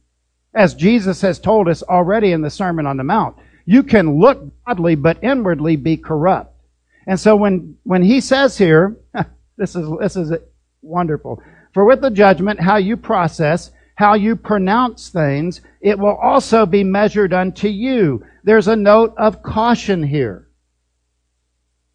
as 0.54 0.74
Jesus 0.74 1.22
has 1.22 1.40
told 1.40 1.70
us 1.70 1.82
already 1.82 2.34
in 2.34 2.42
the 2.42 2.50
Sermon 2.50 2.86
on 2.86 2.98
the 2.98 3.06
Mount. 3.06 3.38
You 3.64 3.84
can 3.84 4.20
look 4.20 4.44
godly, 4.66 4.96
but 4.96 5.24
inwardly 5.24 5.78
be 5.78 5.96
corrupt. 5.96 6.62
And 7.08 7.18
so 7.18 7.38
when, 7.38 7.78
when 7.84 8.04
he 8.04 8.20
says 8.20 8.58
here, 8.58 8.98
this 9.58 9.78
is, 9.78 9.88
this 10.02 10.18
is 10.18 10.34
wonderful. 10.82 11.42
For 11.74 11.86
with 11.86 12.02
the 12.02 12.12
judgment, 12.12 12.60
how 12.60 12.76
you 12.76 12.98
process, 12.98 13.72
how 13.98 14.13
you 14.13 14.36
pronounce 14.36 15.10
things, 15.10 15.62
it 15.82 15.98
will 15.98 16.16
also 16.16 16.68
be 16.68 16.84
measured 16.84 17.34
unto 17.34 17.68
you. 17.68 18.24
There's 18.44 18.68
a 18.68 18.75
note 18.75 19.16
of 19.18 19.42
caution 19.42 20.04
here. 20.04 20.48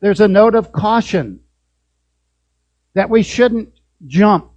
There's 0.01 0.21
a 0.21 0.27
note 0.27 0.57
of 0.57 0.73
caution 0.73 1.41
that 2.95 3.09
we 3.09 3.23
shouldn't 3.23 3.73
jump 4.05 4.51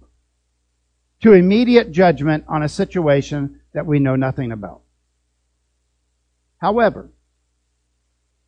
to 1.22 1.34
immediate 1.34 1.92
judgment 1.92 2.44
on 2.48 2.64
a 2.64 2.68
situation 2.68 3.60
that 3.74 3.86
we 3.86 4.00
know 4.00 4.16
nothing 4.16 4.50
about. 4.50 4.80
However, 6.58 7.10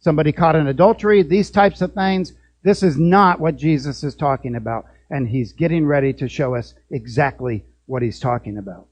somebody 0.00 0.32
caught 0.32 0.56
in 0.56 0.66
adultery, 0.66 1.22
these 1.22 1.52
types 1.52 1.82
of 1.82 1.94
things, 1.94 2.32
this 2.64 2.82
is 2.82 2.98
not 2.98 3.38
what 3.38 3.56
Jesus 3.56 4.02
is 4.02 4.16
talking 4.16 4.56
about. 4.56 4.86
And 5.08 5.28
he's 5.28 5.52
getting 5.52 5.86
ready 5.86 6.12
to 6.14 6.28
show 6.28 6.56
us 6.56 6.74
exactly 6.90 7.64
what 7.88 8.02
he's 8.02 8.20
talking 8.20 8.58
about. 8.58 8.86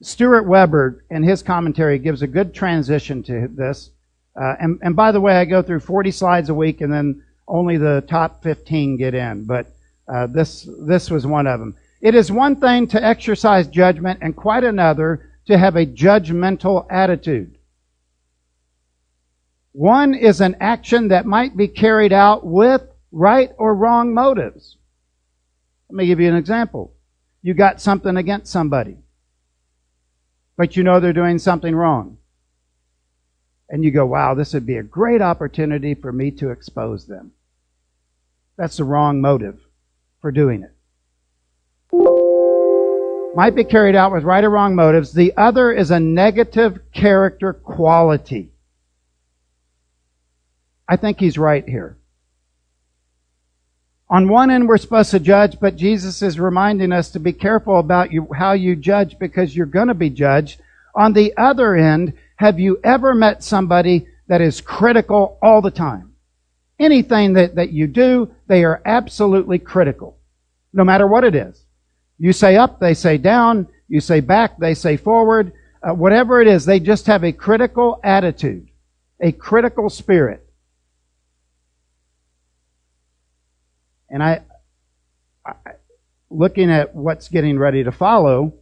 Stuart 0.00 0.46
Weber, 0.46 1.04
in 1.10 1.22
his 1.22 1.42
commentary, 1.42 1.98
gives 1.98 2.22
a 2.22 2.26
good 2.26 2.54
transition 2.54 3.22
to 3.24 3.48
this. 3.48 3.90
Uh, 4.40 4.54
and, 4.60 4.78
and 4.82 4.96
by 4.96 5.12
the 5.12 5.20
way, 5.20 5.36
I 5.36 5.44
go 5.44 5.62
through 5.62 5.80
40 5.80 6.10
slides 6.10 6.48
a 6.48 6.54
week, 6.54 6.80
and 6.80 6.92
then 6.92 7.22
only 7.46 7.76
the 7.76 8.04
top 8.08 8.42
15 8.42 8.96
get 8.96 9.14
in. 9.14 9.44
But 9.44 9.66
uh, 10.12 10.26
this 10.26 10.68
this 10.86 11.10
was 11.10 11.26
one 11.26 11.46
of 11.46 11.60
them. 11.60 11.76
It 12.00 12.14
is 12.14 12.30
one 12.30 12.56
thing 12.56 12.86
to 12.88 13.02
exercise 13.02 13.66
judgment 13.66 14.20
and 14.22 14.36
quite 14.36 14.64
another 14.64 15.30
to 15.46 15.56
have 15.56 15.76
a 15.76 15.86
judgmental 15.86 16.86
attitude. 16.90 17.58
One 19.72 20.14
is 20.14 20.40
an 20.40 20.56
action 20.60 21.08
that 21.08 21.26
might 21.26 21.56
be 21.56 21.66
carried 21.66 22.12
out 22.12 22.46
with 22.46 22.82
right 23.10 23.50
or 23.58 23.74
wrong 23.74 24.14
motives. 24.14 24.76
Let 25.88 25.96
me 25.96 26.06
give 26.06 26.20
you 26.20 26.28
an 26.28 26.36
example. 26.36 26.93
You 27.44 27.54
got 27.54 27.80
something 27.80 28.16
against 28.16 28.50
somebody, 28.50 28.96
but 30.56 30.76
you 30.76 30.82
know 30.82 30.98
they're 30.98 31.12
doing 31.12 31.38
something 31.38 31.76
wrong. 31.76 32.18
And 33.68 33.84
you 33.84 33.92
go, 33.92 34.04
wow, 34.04 34.34
this 34.34 34.52
would 34.52 34.66
be 34.66 34.78
a 34.78 34.82
great 34.82 35.22
opportunity 35.22 35.94
for 35.94 36.10
me 36.10 36.32
to 36.32 36.50
expose 36.50 37.06
them. 37.06 37.30
That's 38.56 38.78
the 38.78 38.84
wrong 38.84 39.20
motive 39.20 39.60
for 40.20 40.32
doing 40.32 40.64
it 40.64 40.74
might 43.34 43.56
be 43.56 43.64
carried 43.64 43.96
out 43.96 44.12
with 44.12 44.22
right 44.22 44.44
or 44.44 44.50
wrong 44.50 44.76
motives. 44.76 45.12
The 45.12 45.32
other 45.36 45.72
is 45.72 45.90
a 45.90 45.98
negative 45.98 46.78
character 46.92 47.52
quality. 47.52 48.52
I 50.88 50.96
think 50.96 51.18
he's 51.18 51.36
right 51.36 51.68
here. 51.68 51.98
On 54.10 54.28
one 54.28 54.50
end, 54.50 54.68
we're 54.68 54.76
supposed 54.76 55.10
to 55.12 55.20
judge, 55.20 55.58
but 55.58 55.76
Jesus 55.76 56.20
is 56.20 56.38
reminding 56.38 56.92
us 56.92 57.10
to 57.10 57.18
be 57.18 57.32
careful 57.32 57.78
about 57.78 58.12
you, 58.12 58.28
how 58.34 58.52
you 58.52 58.76
judge 58.76 59.18
because 59.18 59.56
you're 59.56 59.66
going 59.66 59.88
to 59.88 59.94
be 59.94 60.10
judged. 60.10 60.60
On 60.94 61.12
the 61.12 61.34
other 61.36 61.74
end, 61.74 62.12
have 62.36 62.60
you 62.60 62.78
ever 62.84 63.14
met 63.14 63.42
somebody 63.42 64.06
that 64.28 64.40
is 64.40 64.60
critical 64.60 65.38
all 65.42 65.62
the 65.62 65.70
time? 65.70 66.12
Anything 66.78 67.32
that, 67.34 67.54
that 67.54 67.70
you 67.70 67.86
do, 67.86 68.34
they 68.46 68.64
are 68.64 68.82
absolutely 68.84 69.58
critical, 69.58 70.18
no 70.72 70.84
matter 70.84 71.06
what 71.06 71.24
it 71.24 71.34
is. 71.34 71.64
You 72.18 72.32
say 72.32 72.56
up, 72.56 72.80
they 72.80 72.94
say 72.94 73.16
down. 73.16 73.68
You 73.88 74.00
say 74.00 74.20
back, 74.20 74.58
they 74.58 74.74
say 74.74 74.96
forward. 74.96 75.52
Uh, 75.82 75.94
whatever 75.94 76.40
it 76.40 76.48
is, 76.48 76.64
they 76.64 76.80
just 76.80 77.06
have 77.06 77.24
a 77.24 77.32
critical 77.32 78.00
attitude, 78.02 78.68
a 79.20 79.32
critical 79.32 79.88
spirit. 79.88 80.43
And 84.14 84.22
I, 84.22 84.42
I 85.44 85.54
looking 86.30 86.70
at 86.70 86.94
what's 86.94 87.28
getting 87.28 87.58
ready 87.58 87.82
to 87.82 87.90
follow, 87.90 88.54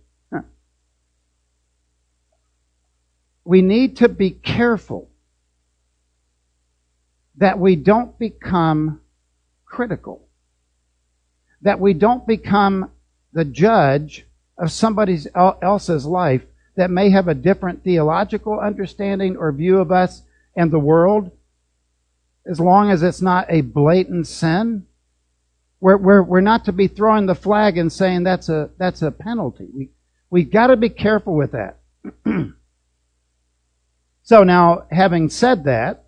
we 3.44 3.60
need 3.60 3.98
to 3.98 4.08
be 4.08 4.30
careful 4.30 5.10
that 7.36 7.58
we 7.58 7.76
don't 7.76 8.18
become 8.18 9.02
critical, 9.66 10.26
that 11.60 11.78
we 11.78 11.92
don't 11.92 12.26
become 12.26 12.90
the 13.34 13.44
judge 13.44 14.24
of 14.56 14.72
somebody 14.72 15.18
else's 15.34 16.06
life 16.06 16.46
that 16.76 16.90
may 16.90 17.10
have 17.10 17.28
a 17.28 17.34
different 17.34 17.84
theological 17.84 18.58
understanding 18.58 19.36
or 19.36 19.52
view 19.52 19.80
of 19.80 19.92
us 19.92 20.22
and 20.56 20.70
the 20.70 20.78
world, 20.78 21.30
as 22.50 22.58
long 22.58 22.90
as 22.90 23.02
it's 23.02 23.20
not 23.20 23.44
a 23.50 23.60
blatant 23.60 24.26
sin. 24.26 24.86
We're, 25.82 25.96
we're, 25.96 26.22
we're 26.22 26.40
not 26.40 26.66
to 26.66 26.72
be 26.72 26.86
throwing 26.86 27.26
the 27.26 27.34
flag 27.34 27.76
and 27.76 27.92
saying 27.92 28.22
that's 28.22 28.48
a, 28.48 28.70
that's 28.78 29.02
a 29.02 29.10
penalty. 29.10 29.66
We, 29.74 29.90
we've 30.30 30.48
got 30.48 30.68
to 30.68 30.76
be 30.76 30.88
careful 30.88 31.34
with 31.34 31.50
that. 31.52 31.80
so 34.22 34.44
now, 34.44 34.86
having 34.92 35.28
said 35.28 35.64
that, 35.64 36.04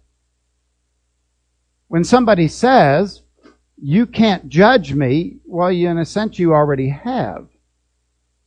when 1.88 2.04
somebody 2.04 2.47
says, 2.47 3.23
you 3.76 4.07
can't 4.07 4.49
judge 4.49 4.95
me. 4.95 5.38
Well, 5.45 5.73
you, 5.73 5.88
in 5.88 5.99
a 5.99 6.07
sense, 6.07 6.38
you 6.38 6.54
already 6.54 6.90
have. 6.90 7.49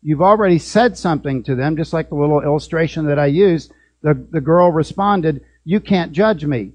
You've 0.01 0.22
already 0.22 0.60
said 0.60 0.98
something 0.98 1.43
to 1.43 1.55
them, 1.55 1.75
just 1.75 1.91
like 1.91 2.07
the 2.07 2.15
little 2.15 2.41
illustration 2.41 3.05
that 3.07 3.19
I 3.19 3.25
used. 3.25 3.74
The, 4.01 4.13
the 4.31 4.39
girl 4.39 4.72
responded, 4.72 5.43
You 5.65 5.81
can't 5.81 6.13
judge 6.13 6.46
me. 6.46 6.72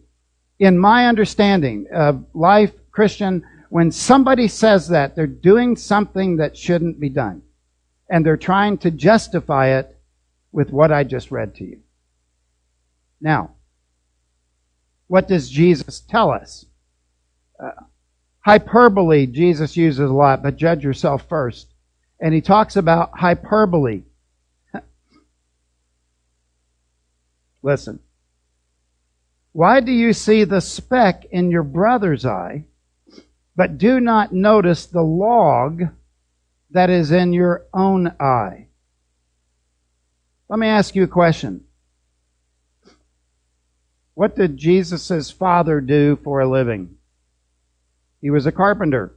In 0.59 0.79
my 0.79 1.07
understanding 1.07 1.87
of 1.91 2.27
life, 2.35 2.73
Christian, 2.91 3.47
when 3.73 3.91
somebody 3.91 4.49
says 4.49 4.89
that, 4.89 5.17
they're 5.17 5.27
doing 5.27 5.77
something 5.77 6.37
that 6.37 6.59
shouldn't 6.59 7.01
be 7.01 7.09
done. 7.09 7.41
And 8.11 8.25
they're 8.25 8.37
trying 8.37 8.77
to 8.79 8.91
justify 8.91 9.79
it 9.79 9.99
with 10.53 10.69
what 10.69 10.93
I 10.93 11.05
just 11.05 11.31
read 11.31 11.55
to 11.55 11.65
you. 11.65 11.81
Now, 13.19 13.53
what 15.07 15.27
does 15.27 15.49
Jesus 15.49 16.01
tell 16.01 16.31
us? 16.31 16.67
Uh, 17.59 17.71
Hyperbole, 18.41 19.27
Jesus 19.29 19.75
uses 19.75 20.11
a 20.11 20.13
lot, 20.13 20.43
but 20.43 20.57
judge 20.57 20.85
yourself 20.85 21.27
first. 21.27 21.73
And 22.21 22.35
he 22.35 22.43
talks 22.43 22.77
about 22.77 23.19
hyperbole. 23.19 24.03
Listen. 27.63 28.01
Why 29.53 29.81
do 29.81 29.93
you 29.93 30.13
see 30.13 30.45
the 30.45 30.61
speck 30.61 31.25
in 31.31 31.51
your 31.51 31.63
brother's 31.63 32.27
eye, 32.27 32.67
but 33.55 33.79
do 33.79 34.01
not 34.01 34.33
notice 34.33 34.87
the 34.87 35.03
log 35.03 35.83
that 36.71 36.91
is 36.91 37.13
in 37.13 37.33
your 37.33 37.67
own 37.75 38.09
eye. 38.19 38.67
Let 40.49 40.59
me 40.59 40.67
ask 40.67 40.95
you 40.95 41.05
a 41.05 41.09
question. 41.09 41.65
What 44.15 44.37
did 44.37 44.57
Jesus' 44.57 45.31
father 45.31 45.81
do 45.81 46.19
for 46.23 46.41
a 46.41 46.49
living? 46.49 46.97
He 48.21 48.31
was 48.31 48.47
a 48.47 48.53
carpenter. 48.53 49.15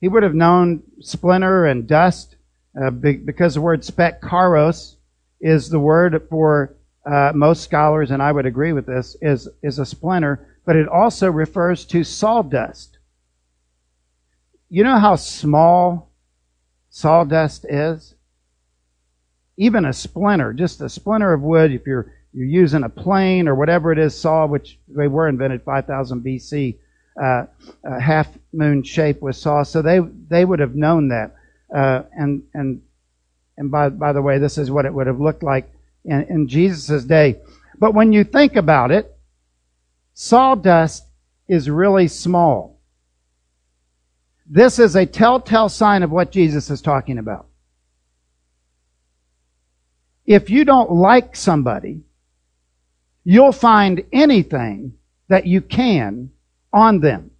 He 0.00 0.08
would 0.08 0.22
have 0.22 0.34
known 0.34 0.82
splinter 1.00 1.66
and 1.66 1.86
dust 1.86 2.36
uh, 2.80 2.90
because 2.90 3.54
the 3.54 3.60
word 3.60 3.82
speckaros 3.82 4.96
is 5.40 5.68
the 5.68 5.80
word 5.80 6.26
for 6.30 6.76
uh, 7.04 7.32
most 7.34 7.62
scholars, 7.62 8.10
and 8.10 8.22
I 8.22 8.32
would 8.32 8.46
agree 8.46 8.72
with 8.72 8.86
this, 8.86 9.16
is, 9.20 9.48
is 9.62 9.78
a 9.78 9.86
splinter, 9.86 10.46
but 10.64 10.76
it 10.76 10.88
also 10.88 11.30
refers 11.30 11.84
to 11.86 12.04
sawdust. 12.04 12.91
You 14.74 14.84
know 14.84 14.98
how 14.98 15.16
small 15.16 16.10
sawdust 16.88 17.66
is? 17.68 18.14
Even 19.58 19.84
a 19.84 19.92
splinter, 19.92 20.54
just 20.54 20.80
a 20.80 20.88
splinter 20.88 21.34
of 21.34 21.42
wood, 21.42 21.72
if 21.72 21.86
you're, 21.86 22.10
you're 22.32 22.46
using 22.46 22.82
a 22.82 22.88
plane 22.88 23.48
or 23.48 23.54
whatever 23.54 23.92
it 23.92 23.98
is, 23.98 24.18
saw, 24.18 24.46
which 24.46 24.78
they 24.88 25.08
were 25.08 25.28
invented 25.28 25.62
5000 25.62 26.24
BC, 26.24 26.78
uh, 27.22 27.44
half 28.00 28.28
moon 28.54 28.82
shape 28.82 29.20
with 29.20 29.36
saw, 29.36 29.62
so 29.62 29.82
they, 29.82 29.98
they 29.98 30.46
would 30.46 30.60
have 30.60 30.74
known 30.74 31.08
that. 31.08 31.34
Uh, 31.76 32.04
and, 32.12 32.42
and, 32.54 32.80
and 33.58 33.70
by, 33.70 33.90
by 33.90 34.14
the 34.14 34.22
way, 34.22 34.38
this 34.38 34.56
is 34.56 34.70
what 34.70 34.86
it 34.86 34.94
would 34.94 35.06
have 35.06 35.20
looked 35.20 35.42
like 35.42 35.70
in, 36.06 36.22
in 36.30 36.48
Jesus' 36.48 37.04
day. 37.04 37.38
But 37.78 37.92
when 37.92 38.14
you 38.14 38.24
think 38.24 38.56
about 38.56 38.90
it, 38.90 39.14
sawdust 40.14 41.04
is 41.46 41.68
really 41.68 42.08
small. 42.08 42.71
This 44.54 44.78
is 44.78 44.96
a 44.96 45.06
telltale 45.06 45.70
sign 45.70 46.02
of 46.02 46.10
what 46.10 46.30
Jesus 46.30 46.68
is 46.68 46.82
talking 46.82 47.16
about. 47.16 47.46
If 50.26 50.50
you 50.50 50.66
don't 50.66 50.92
like 50.92 51.34
somebody, 51.34 52.02
you'll 53.24 53.52
find 53.52 54.04
anything 54.12 54.92
that 55.28 55.46
you 55.46 55.62
can 55.62 56.32
on 56.70 57.00
them. 57.00 57.30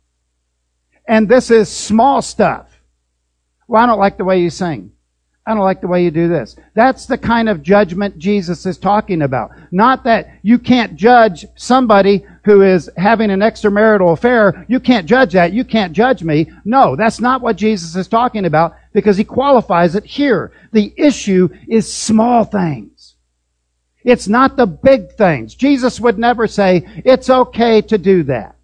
And 1.07 1.29
this 1.29 1.51
is 1.51 1.69
small 1.69 2.23
stuff. 2.23 2.81
Well, 3.69 3.83
I 3.83 3.87
don't 3.87 3.99
like 3.99 4.17
the 4.17 4.25
way 4.25 4.41
you 4.41 4.49
sing. 4.49 4.93
I 5.47 5.53
don't 5.53 5.65
like 5.65 5.83
the 5.83 5.89
way 5.89 6.05
you 6.05 6.11
do 6.11 6.29
this. 6.29 6.57
That's 6.73 7.05
the 7.05 7.19
kind 7.19 7.51
of 7.51 7.63
judgment 7.63 8.17
Jesus 8.17 8.65
is 8.65 8.79
talking 8.79 9.21
about. 9.21 9.51
Not 9.71 10.05
that 10.05 10.31
you 10.41 10.59
can't 10.59 10.97
judge 10.97 11.45
somebody 11.57 12.25
who 12.45 12.63
is 12.63 12.91
having 12.97 13.31
an 13.31 13.41
extramarital 13.41 14.13
affair. 14.13 14.65
You 14.69 14.81
can't 14.81 15.07
judge 15.07 15.33
that. 15.33 15.53
You 15.53 15.65
can't 15.65 15.93
judge 15.93 16.23
me. 16.23 16.51
No, 16.65 16.97
that's 16.97 17.21
not 17.21 17.41
what 17.41 17.57
Jesus 17.57 17.95
is 17.95 18.09
talking 18.09 18.45
about 18.45 18.75
because 18.93 19.17
he 19.17 19.25
qualifies 19.25 19.95
it 19.95 20.05
here. 20.05 20.53
The 20.73 20.93
issue 20.97 21.49
is 21.69 21.93
small 21.93 22.45
things. 22.45 23.15
It's 24.05 24.27
not 24.27 24.57
the 24.57 24.67
big 24.67 25.13
things. 25.13 25.55
Jesus 25.55 26.01
would 26.01 26.19
never 26.19 26.49
say, 26.49 26.85
it's 27.05 27.31
okay 27.31 27.81
to 27.83 27.99
do 27.99 28.25
that. 28.25 28.57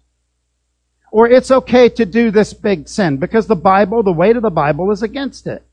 Or 1.11 1.27
it's 1.27 1.49
okay 1.49 1.89
to 1.89 2.05
do 2.05 2.29
this 2.29 2.53
big 2.53 2.87
sin 2.87 3.17
because 3.17 3.47
the 3.47 3.55
Bible, 3.55 4.03
the 4.03 4.11
weight 4.11 4.35
of 4.35 4.43
the 4.43 4.51
Bible 4.51 4.91
is 4.91 5.01
against 5.01 5.47
it. 5.47 5.65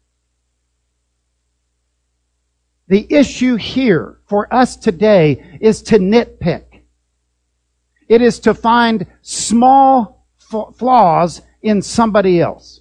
The 2.89 3.07
issue 3.13 3.57
here 3.57 4.19
for 4.29 4.53
us 4.55 4.77
today 4.77 5.59
is 5.61 5.83
to 5.83 5.99
nitpick. 5.99 6.66
It 8.09 8.23
is 8.23 8.39
to 8.41 8.55
find 8.55 9.07
small 9.23 10.27
flaws 10.39 11.43
in 11.63 11.83
somebody 11.83 12.41
else. 12.41 12.81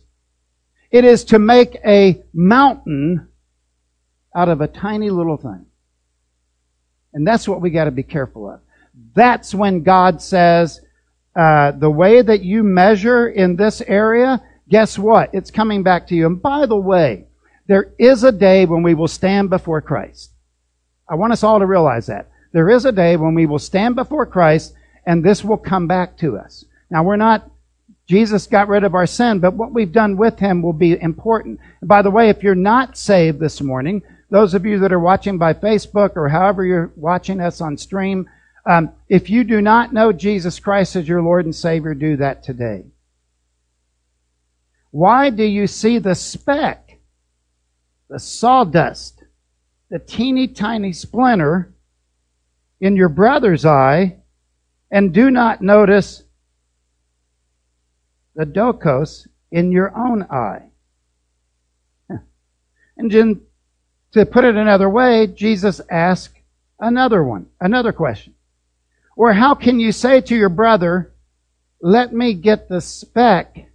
It 0.92 1.04
is 1.04 1.24
to 1.26 1.40
make 1.40 1.78
a 1.86 2.24
mountain 2.34 3.28
out 4.36 4.50
of 4.50 4.62
a 4.62 4.68
tiny 4.68 5.10
little 5.10 5.38
thing. 5.38 5.66
And 7.14 7.26
that's 7.26 7.48
what 7.48 7.62
we 7.62 7.70
got 7.70 7.86
to 7.86 7.92
be 7.92 8.04
careful 8.04 8.50
of. 8.50 8.60
That's 9.14 9.56
when 9.56 9.84
God 9.84 10.22
says, 10.22 10.82
uh, 11.36 11.72
the 11.72 11.90
way 11.90 12.22
that 12.22 12.44
you 12.44 12.64
measure 12.64 13.28
in 13.28 13.56
this 13.56 13.82
area, 13.82 14.42
guess 14.70 14.98
what? 15.00 15.32
It's 15.34 15.52
coming 15.52 15.84
back 15.84 16.08
to 16.08 16.16
you. 16.16 16.26
And 16.28 16.42
by 16.42 16.66
the 16.66 16.78
way, 16.78 17.26
there 17.68 17.94
is 17.98 18.24
a 18.24 18.32
day 18.32 18.66
when 18.66 18.84
we 18.84 18.94
will 18.94 19.08
stand 19.08 19.50
before 19.50 19.82
Christ. 19.82 20.32
I 21.10 21.16
want 21.16 21.34
us 21.34 21.44
all 21.44 21.60
to 21.60 21.66
realize 21.66 22.08
that. 22.08 22.30
There 22.52 22.70
is 22.70 22.86
a 22.86 22.92
day 22.92 23.18
when 23.18 23.34
we 23.34 23.46
will 23.46 23.60
stand 23.60 23.96
before 23.96 24.26
Christ 24.26 24.74
and 25.06 25.24
this 25.24 25.44
will 25.44 25.58
come 25.58 25.88
back 25.88 26.18
to 26.18 26.38
us. 26.38 26.66
Now 26.90 27.04
we're 27.04 27.16
not, 27.16 27.50
Jesus 28.08 28.48
got 28.48 28.68
rid 28.68 28.84
of 28.84 28.96
our 28.96 29.08
sin, 29.08 29.40
but 29.40 29.54
what 29.54 29.72
we've 29.72 29.92
done 29.92 30.18
with 30.18 30.40
Him 30.40 30.62
will 30.62 30.74
be 30.74 31.00
important. 31.00 31.60
And 31.82 31.88
by 31.88 32.02
the 32.02 32.12
way, 32.12 32.30
if 32.30 32.44
you're 32.44 32.56
not 32.56 32.98
saved 32.98 33.40
this 33.40 33.62
morning, 33.62 34.02
those 34.30 34.54
of 34.54 34.66
you 34.66 34.80
that 34.80 34.92
are 34.92 35.00
watching 35.00 35.38
by 35.38 35.54
Facebook 35.54 36.16
or 36.16 36.30
however 36.30 36.66
you're 36.66 36.92
watching 36.96 37.40
us 37.40 37.62
on 37.62 37.78
stream, 37.78 38.30
um, 38.66 38.92
if 39.08 39.30
you 39.30 39.44
do 39.44 39.62
not 39.62 39.94
know 39.94 40.12
Jesus 40.12 40.60
Christ 40.60 40.96
as 40.96 41.08
your 41.08 41.22
Lord 41.22 41.46
and 41.46 41.56
Savior, 41.56 41.94
do 41.94 42.18
that 42.18 42.44
today. 42.44 42.86
Why 44.92 45.30
do 45.30 45.44
you 45.44 45.68
see 45.68 46.00
the 46.00 46.16
speck, 46.16 46.98
the 48.10 48.18
sawdust, 48.18 49.24
the 49.90 50.00
teeny 50.00 50.48
tiny 50.48 50.94
splinter 50.94 51.74
in 52.80 52.96
your 52.96 53.10
brother's 53.10 53.66
eye 53.66 54.18
and 54.92 55.14
do 55.14 55.30
not 55.30 55.62
notice 55.62 56.24
the 58.36 58.46
dokos 58.46 59.28
in 59.52 59.72
your 59.72 59.96
own 59.96 60.24
eye? 60.24 60.70
And 62.98 63.12
to 64.14 64.26
put 64.26 64.46
it 64.46 64.56
another 64.56 64.90
way, 64.90 65.28
Jesus 65.28 65.82
asked 65.90 66.40
another 66.80 67.24
one, 67.24 67.48
another 67.60 67.92
question. 67.92 68.34
Or 69.18 69.34
how 69.34 69.56
can 69.56 69.80
you 69.80 69.92
say 69.92 70.22
to 70.22 70.36
your 70.36 70.50
brother, 70.50 71.14
let 71.82 72.14
me 72.14 72.34
get 72.34 72.70
the 72.70 72.82
speck 72.82 73.70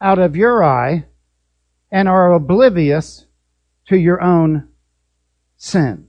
out 0.00 0.18
of 0.18 0.36
your 0.36 0.62
eye 0.62 1.06
and 1.90 2.08
are 2.08 2.32
oblivious 2.32 3.24
to 3.88 3.96
your 3.96 4.22
own 4.22 4.68
sin? 5.56 6.08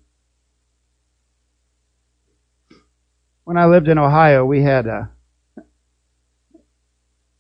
When 3.48 3.56
I 3.56 3.68
lived 3.68 3.88
in 3.88 3.98
Ohio, 3.98 4.44
we 4.44 4.62
had, 4.62 4.90
uh, 4.90 5.04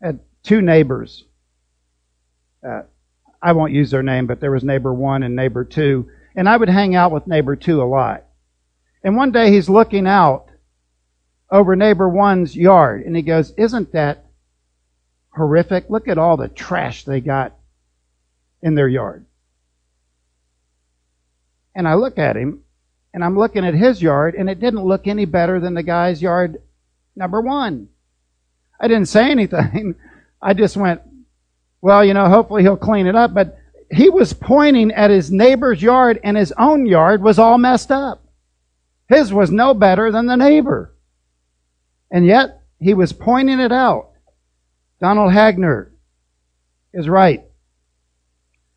had 0.01 0.21
two 0.41 0.61
neighbors. 0.61 1.25
Uh, 2.65 2.83
I 3.41 3.51
won't 3.51 3.73
use 3.73 3.91
their 3.91 4.03
name, 4.03 4.25
but 4.25 4.39
there 4.39 4.51
was 4.51 4.63
neighbor 4.63 4.93
one 4.93 5.21
and 5.21 5.35
neighbor 5.35 5.65
two. 5.65 6.09
And 6.33 6.47
I 6.47 6.55
would 6.55 6.69
hang 6.69 6.95
out 6.95 7.11
with 7.11 7.27
neighbor 7.27 7.57
two 7.57 7.81
a 7.81 7.83
lot. 7.83 8.23
And 9.03 9.17
one 9.17 9.33
day 9.33 9.51
he's 9.51 9.67
looking 9.67 10.07
out 10.07 10.47
over 11.51 11.75
neighbor 11.75 12.07
one's 12.07 12.55
yard. 12.55 13.05
And 13.05 13.13
he 13.13 13.21
goes, 13.21 13.51
Isn't 13.57 13.91
that 13.91 14.27
horrific? 15.31 15.89
Look 15.89 16.07
at 16.07 16.17
all 16.17 16.37
the 16.37 16.47
trash 16.47 17.03
they 17.03 17.19
got 17.19 17.53
in 18.61 18.75
their 18.75 18.87
yard. 18.87 19.25
And 21.75 21.85
I 21.85 21.95
look 21.95 22.17
at 22.17 22.37
him, 22.37 22.63
and 23.17 23.23
I'm 23.23 23.35
looking 23.35 23.65
at 23.65 23.73
his 23.73 23.99
yard, 23.99 24.35
and 24.35 24.47
it 24.47 24.59
didn't 24.59 24.85
look 24.85 25.07
any 25.07 25.25
better 25.25 25.59
than 25.59 25.73
the 25.73 25.81
guy's 25.81 26.21
yard 26.21 26.61
number 27.15 27.41
one. 27.41 27.89
I 28.79 28.87
didn't 28.87 29.07
say 29.07 29.31
anything. 29.31 29.95
I 30.41 30.53
just 30.53 30.77
went, 30.77 31.01
well, 31.81 32.05
you 32.05 32.13
know, 32.13 32.29
hopefully 32.29 32.61
he'll 32.61 32.77
clean 32.77 33.07
it 33.07 33.15
up. 33.15 33.33
But 33.33 33.57
he 33.89 34.07
was 34.11 34.33
pointing 34.33 34.91
at 34.91 35.09
his 35.09 35.31
neighbor's 35.31 35.81
yard, 35.81 36.19
and 36.23 36.37
his 36.37 36.53
own 36.59 36.85
yard 36.85 37.23
was 37.23 37.39
all 37.39 37.57
messed 37.57 37.89
up. 37.89 38.23
His 39.09 39.33
was 39.33 39.49
no 39.49 39.73
better 39.73 40.11
than 40.11 40.27
the 40.27 40.35
neighbor. 40.35 40.93
And 42.11 42.23
yet, 42.23 42.61
he 42.79 42.93
was 42.93 43.13
pointing 43.13 43.59
it 43.59 43.71
out. 43.71 44.11
Donald 45.01 45.31
Hagner 45.31 45.89
is 46.93 47.09
right. 47.09 47.43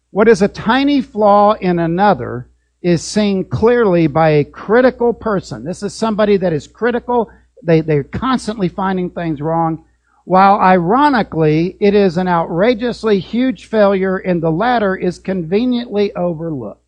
What 0.09 0.29
is 0.29 0.41
a 0.41 0.49
tiny 0.49 1.03
flaw 1.03 1.53
in 1.53 1.79
another 1.79 2.50
is 2.83 3.03
seen 3.03 3.45
clearly 3.45 4.07
by 4.07 4.31
a 4.31 4.45
critical 4.45 5.13
person. 5.13 5.65
This 5.65 5.83
is 5.83 5.93
somebody 5.93 6.37
that 6.39 6.53
is 6.53 6.67
critical. 6.67 7.31
They, 7.63 7.83
they're 7.83 8.05
constantly 8.05 8.69
finding 8.69 9.11
things 9.11 9.41
wrong. 9.41 9.85
While 10.25 10.59
ironically, 10.61 11.77
it 11.81 11.95
is 11.95 12.17
an 12.17 12.29
outrageously 12.29 13.21
huge 13.21 13.67
failure 13.67 14.17
and 14.17 14.43
the 14.43 14.51
latter 14.51 14.97
is 14.97 15.19
conveniently 15.19 16.15
overlooked. 16.15 16.81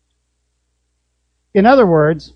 In 1.53 1.65
other 1.65 1.85
words, 1.85 2.33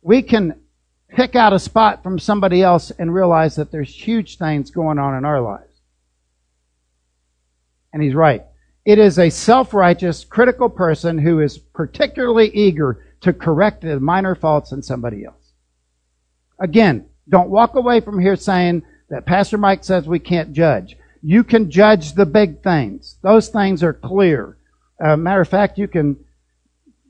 we 0.00 0.22
can 0.22 0.60
pick 1.08 1.34
out 1.34 1.52
a 1.52 1.58
spot 1.58 2.02
from 2.02 2.18
somebody 2.18 2.62
else 2.62 2.90
and 2.90 3.12
realize 3.12 3.56
that 3.56 3.70
there's 3.70 3.92
huge 3.92 4.38
things 4.38 4.70
going 4.70 4.98
on 4.98 5.16
in 5.16 5.24
our 5.24 5.40
lives. 5.40 5.80
And 7.92 8.02
he's 8.02 8.14
right. 8.14 8.44
It 8.86 9.00
is 9.00 9.18
a 9.18 9.30
self-righteous, 9.30 10.24
critical 10.26 10.70
person 10.70 11.18
who 11.18 11.40
is 11.40 11.58
particularly 11.58 12.50
eager 12.54 13.04
to 13.22 13.32
correct 13.32 13.82
the 13.82 13.98
minor 13.98 14.36
faults 14.36 14.70
in 14.70 14.80
somebody 14.80 15.24
else. 15.24 15.52
Again, 16.60 17.06
don't 17.28 17.50
walk 17.50 17.74
away 17.74 18.00
from 18.00 18.20
here 18.20 18.36
saying 18.36 18.84
that 19.10 19.26
Pastor 19.26 19.58
Mike 19.58 19.82
says 19.82 20.06
we 20.06 20.20
can't 20.20 20.52
judge. 20.52 20.96
You 21.20 21.42
can 21.42 21.68
judge 21.68 22.12
the 22.12 22.26
big 22.26 22.62
things. 22.62 23.16
Those 23.22 23.48
things 23.48 23.82
are 23.82 23.92
clear. 23.92 24.56
Uh, 25.04 25.16
matter 25.16 25.40
of 25.40 25.48
fact, 25.48 25.78
you 25.78 25.88
can 25.88 26.16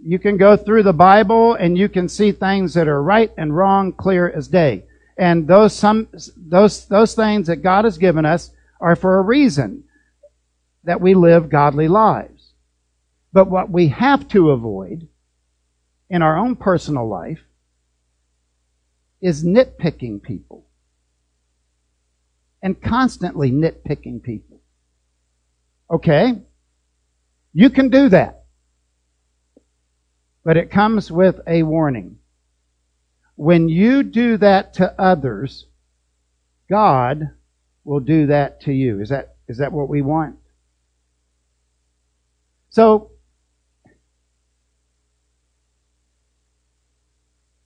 you 0.03 0.19
can 0.19 0.39
go 0.39 0.57
through 0.57 0.83
the 0.83 0.93
Bible 0.95 1.55
and 1.55 1.77
you 1.77 1.91
can 1.91 2.09
see 2.09 2.33
things 2.33 2.73
that 2.75 2.89
are 2.89 3.03
right 3.03 3.33
and 3.37 3.55
wrong 3.55 3.93
clear 3.93 4.31
as 4.31 4.49
day. 4.49 4.85
And 5.19 5.47
those 5.47 5.75
some 5.75 6.09
those 6.37 6.87
those 6.87 7.15
things 7.15 7.49
that 7.49 7.57
God 7.57 7.85
has 7.85 7.99
given 7.99 8.25
us 8.25 8.51
are 8.81 8.97
for 8.97 9.19
a 9.19 9.23
reason 9.23 9.85
that 10.87 11.01
we 11.01 11.15
live 11.15 11.51
godly 11.51 11.89
lives. 11.89 12.53
But 13.33 13.51
what 13.51 13.71
we 13.71 13.89
have 13.89 14.27
to 14.29 14.51
avoid 14.51 15.09
in 16.09 16.23
our 16.23 16.39
own 16.39 16.57
personal 16.57 17.07
life 17.07 17.41
is 19.21 19.45
nitpicking 19.45 20.23
people 20.23 20.65
and 22.63 22.81
constantly 22.81 23.51
nitpicking 23.51 24.23
people. 24.23 24.61
Okay? 25.91 26.35
You 27.53 27.69
can 27.69 27.91
do 27.91 28.09
that. 28.09 28.45
But 30.45 30.57
it 30.57 30.71
comes 30.71 31.11
with 31.11 31.41
a 31.49 31.65
warning. 31.65 32.19
When 33.35 33.69
you 33.69 34.05
do 34.05 34.37
that 34.37 34.75
to 34.75 34.99
others, 35.01 35.67
God 36.71 37.31
will 37.83 38.01
do 38.01 38.29
that 38.29 38.61
to 38.63 38.73
you. 38.73 39.01
Is 39.01 39.09
that, 39.09 39.35
is 39.49 39.59
that 39.59 39.73
what 39.73 39.89
we 39.89 40.01
want? 40.01 40.37
So, 42.77 43.11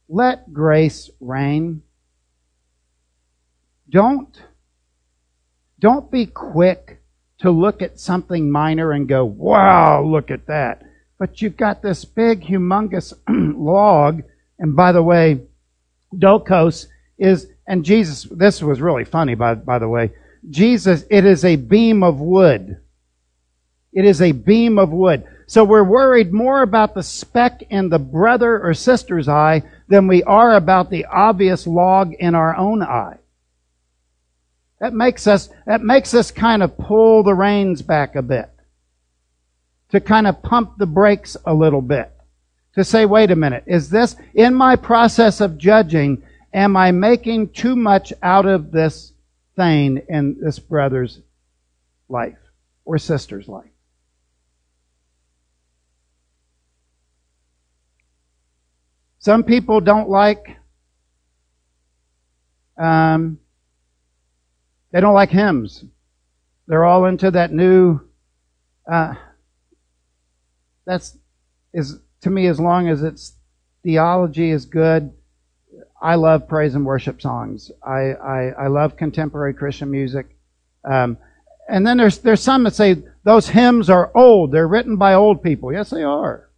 let 0.09 0.53
grace 0.53 1.11
reign. 1.19 1.83
Don't, 3.89 4.41
don't 5.81 6.13
be 6.13 6.27
quick 6.27 7.03
to 7.41 7.51
look 7.51 7.83
at 7.83 7.99
something 7.99 8.53
minor 8.53 8.93
and 8.93 9.09
go, 9.09 9.25
wow, 9.25 10.05
look 10.05 10.31
at 10.31 10.47
that. 10.47 10.85
But 11.19 11.43
you've 11.43 11.57
got 11.57 11.83
this 11.83 12.05
big, 12.05 12.43
humongous 12.45 13.13
log. 13.29 14.23
And 14.61 14.77
by 14.77 14.93
the 14.93 15.03
way, 15.03 15.41
Dokos 16.15 16.87
is, 17.19 17.49
and 17.67 17.85
Jesus, 17.85 18.29
this 18.31 18.63
was 18.63 18.81
really 18.81 19.05
funny, 19.05 19.35
by, 19.35 19.57
by 19.57 19.81
the 19.81 19.89
way. 19.89 20.13
Jesus, 20.49 21.03
it 21.11 21.25
is 21.25 21.45
a 21.45 21.57
beam 21.57 22.05
of 22.05 22.21
wood. 22.21 22.81
It 23.93 24.05
is 24.05 24.23
a 24.23 24.33
beam 24.33 24.79
of 24.79 24.91
wood. 24.91 25.25
So 25.47 25.65
we're 25.65 25.83
worried 25.83 26.33
more 26.33 26.63
about 26.63 26.95
the 26.95 27.03
speck 27.03 27.63
in 27.71 27.89
the 27.89 27.99
brother 27.99 28.61
or 28.63 28.73
sister's 28.73 29.29
eye 29.29 29.63
than 29.89 30.07
we 30.07 30.23
are 30.23 30.55
about 30.55 30.91
the 30.91 31.07
obvious 31.07 31.67
log 31.67 32.15
in 32.15 32.37
our 32.37 32.57
own 32.57 32.83
eye. 32.83 33.19
That 34.79 34.95
makes 34.95 35.27
us, 35.27 35.51
that 35.67 35.83
makes 35.83 36.15
us 36.15 36.31
kind 36.31 36.63
of 36.63 36.79
pull 36.79 37.25
the 37.25 37.35
reins 37.35 37.83
back 37.83 38.15
a 38.15 38.23
bit. 38.23 38.49
To 39.91 40.01
kind 40.01 40.29
of 40.29 40.41
pump 40.41 40.79
the 40.79 40.87
brakes 40.87 41.37
a 41.45 41.53
little 41.53 41.83
bit. 41.83 42.13
To 42.77 42.85
say, 42.85 43.05
wait 43.05 43.33
a 43.33 43.37
minute, 43.37 43.65
is 43.67 43.91
this, 43.91 44.15
in 44.33 44.55
my 44.55 44.77
process 44.77 45.41
of 45.41 45.59
judging, 45.59 46.23
am 46.55 46.77
I 46.77 46.93
making 46.93 47.49
too 47.49 47.75
much 47.75 48.13
out 48.23 48.47
of 48.47 48.71
this 48.71 49.13
thing 49.57 50.01
in 50.09 50.39
this 50.41 50.61
brother's 50.61 51.21
life 52.09 52.39
or 52.85 52.99
sister's 52.99 53.49
life? 53.49 53.71
Some 59.21 59.45
people 59.45 59.81
don't 59.81 60.09
like 60.09 60.57
um, 62.79 63.39
they 64.91 65.01
don't 65.01 65.15
like 65.15 65.29
hymns. 65.29 65.85
They're 66.67 66.87
all 66.87 67.05
into 67.05 67.31
that 67.31 67.53
new. 67.53 68.01
Uh, 68.91 69.15
that's 70.87 71.19
is 71.75 71.99
to 72.23 72.31
me 72.31 72.47
as 72.47 72.59
long 72.59 72.89
as 72.89 73.03
its 73.03 73.35
theology 73.83 74.51
is 74.51 74.65
good. 74.65 75.13
I 76.01 76.15
love 76.15 76.49
praise 76.49 76.75
and 76.75 76.87
worship 76.87 77.21
songs. 77.21 77.71
I 77.87 78.15
I, 78.15 78.49
I 78.59 78.67
love 78.69 78.97
contemporary 78.97 79.53
Christian 79.53 79.91
music. 79.91 80.35
Um, 80.83 81.19
and 81.69 81.87
then 81.87 81.99
there's 81.99 82.19
there's 82.19 82.43
some 82.43 82.65
that 82.65 82.75
say 82.75 83.03
those 83.25 83.51
hymns 83.51 83.91
are 83.91 84.11
old. 84.15 84.51
They're 84.51 84.67
written 84.67 84.97
by 84.97 85.13
old 85.13 85.43
people. 85.43 85.75
Yes, 85.75 85.91
they 85.91 86.03
are. 86.03 86.50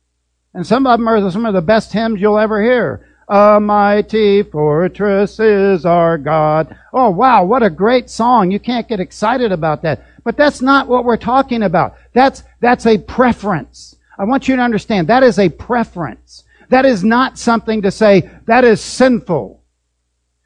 And 0.54 0.66
some 0.66 0.86
of 0.86 0.98
them 0.98 1.08
are 1.08 1.30
some 1.30 1.46
of 1.46 1.54
the 1.54 1.62
best 1.62 1.92
hymns 1.92 2.20
you'll 2.20 2.38
ever 2.38 2.62
hear. 2.62 3.06
A 3.28 3.58
mighty 3.60 4.42
fortress 4.42 5.40
is 5.40 5.86
our 5.86 6.18
God. 6.18 6.76
Oh 6.92 7.10
wow, 7.10 7.44
what 7.44 7.62
a 7.62 7.70
great 7.70 8.10
song. 8.10 8.50
You 8.50 8.60
can't 8.60 8.88
get 8.88 9.00
excited 9.00 9.52
about 9.52 9.82
that. 9.82 10.04
But 10.24 10.36
that's 10.36 10.60
not 10.60 10.88
what 10.88 11.04
we're 11.04 11.16
talking 11.16 11.62
about. 11.62 11.96
That's, 12.12 12.42
that's 12.60 12.86
a 12.86 12.98
preference. 12.98 13.96
I 14.18 14.24
want 14.24 14.48
you 14.48 14.56
to 14.56 14.62
understand 14.62 15.08
that 15.08 15.22
is 15.22 15.38
a 15.38 15.48
preference. 15.48 16.44
That 16.68 16.84
is 16.84 17.02
not 17.02 17.38
something 17.38 17.82
to 17.82 17.90
say 17.90 18.30
that 18.46 18.64
is 18.64 18.80
sinful. 18.80 19.62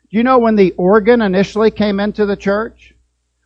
You 0.08 0.22
know 0.22 0.38
when 0.38 0.56
the 0.56 0.72
organ 0.72 1.20
initially 1.22 1.70
came 1.70 1.98
into 1.98 2.26
the 2.26 2.36
church? 2.36 2.94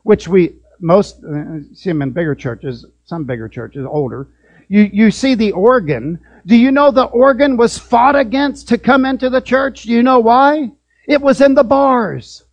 Which 0.02 0.28
we, 0.28 0.56
most, 0.80 1.22
uh, 1.24 1.60
see 1.74 1.90
them 1.90 2.02
in 2.02 2.10
bigger 2.10 2.34
churches, 2.34 2.86
some 3.06 3.24
bigger 3.24 3.48
churches, 3.48 3.86
older. 3.88 4.28
You, 4.68 4.88
you 4.92 5.10
see 5.10 5.34
the 5.34 5.52
organ 5.52 6.20
do 6.46 6.56
you 6.56 6.70
know 6.70 6.90
the 6.90 7.04
organ 7.04 7.56
was 7.56 7.78
fought 7.78 8.16
against 8.16 8.68
to 8.68 8.78
come 8.78 9.04
into 9.04 9.30
the 9.30 9.40
church? 9.40 9.82
Do 9.82 9.92
you 9.92 10.02
know 10.02 10.20
why? 10.20 10.72
It 11.06 11.20
was 11.20 11.40
in 11.40 11.54
the 11.54 11.64
bars. 11.64 12.44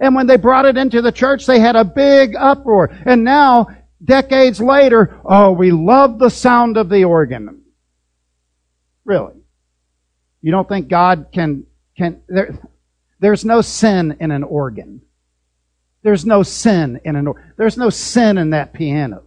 And 0.00 0.14
when 0.14 0.26
they 0.26 0.36
brought 0.36 0.64
it 0.64 0.76
into 0.76 1.02
the 1.02 1.12
church, 1.12 1.46
they 1.46 1.58
had 1.58 1.76
a 1.76 1.84
big 1.84 2.34
uproar. 2.36 2.90
And 3.04 3.24
now, 3.24 3.68
decades 4.02 4.60
later, 4.60 5.20
oh, 5.24 5.52
we 5.52 5.72
love 5.72 6.18
the 6.18 6.30
sound 6.30 6.76
of 6.76 6.88
the 6.88 7.04
organ. 7.04 7.62
Really? 9.04 9.34
You 10.40 10.52
don't 10.52 10.68
think 10.68 10.88
God 10.88 11.28
can, 11.32 11.66
can, 11.96 12.22
there, 12.28 12.58
there's 13.18 13.44
no 13.44 13.60
sin 13.60 14.16
in 14.20 14.30
an 14.30 14.44
organ. 14.44 15.02
There's 16.02 16.24
no 16.24 16.42
sin 16.44 17.00
in 17.04 17.16
an, 17.16 17.32
there's 17.56 17.76
no 17.76 17.90
sin 17.90 18.38
in 18.38 18.50
that 18.50 18.72
piano. 18.72 19.24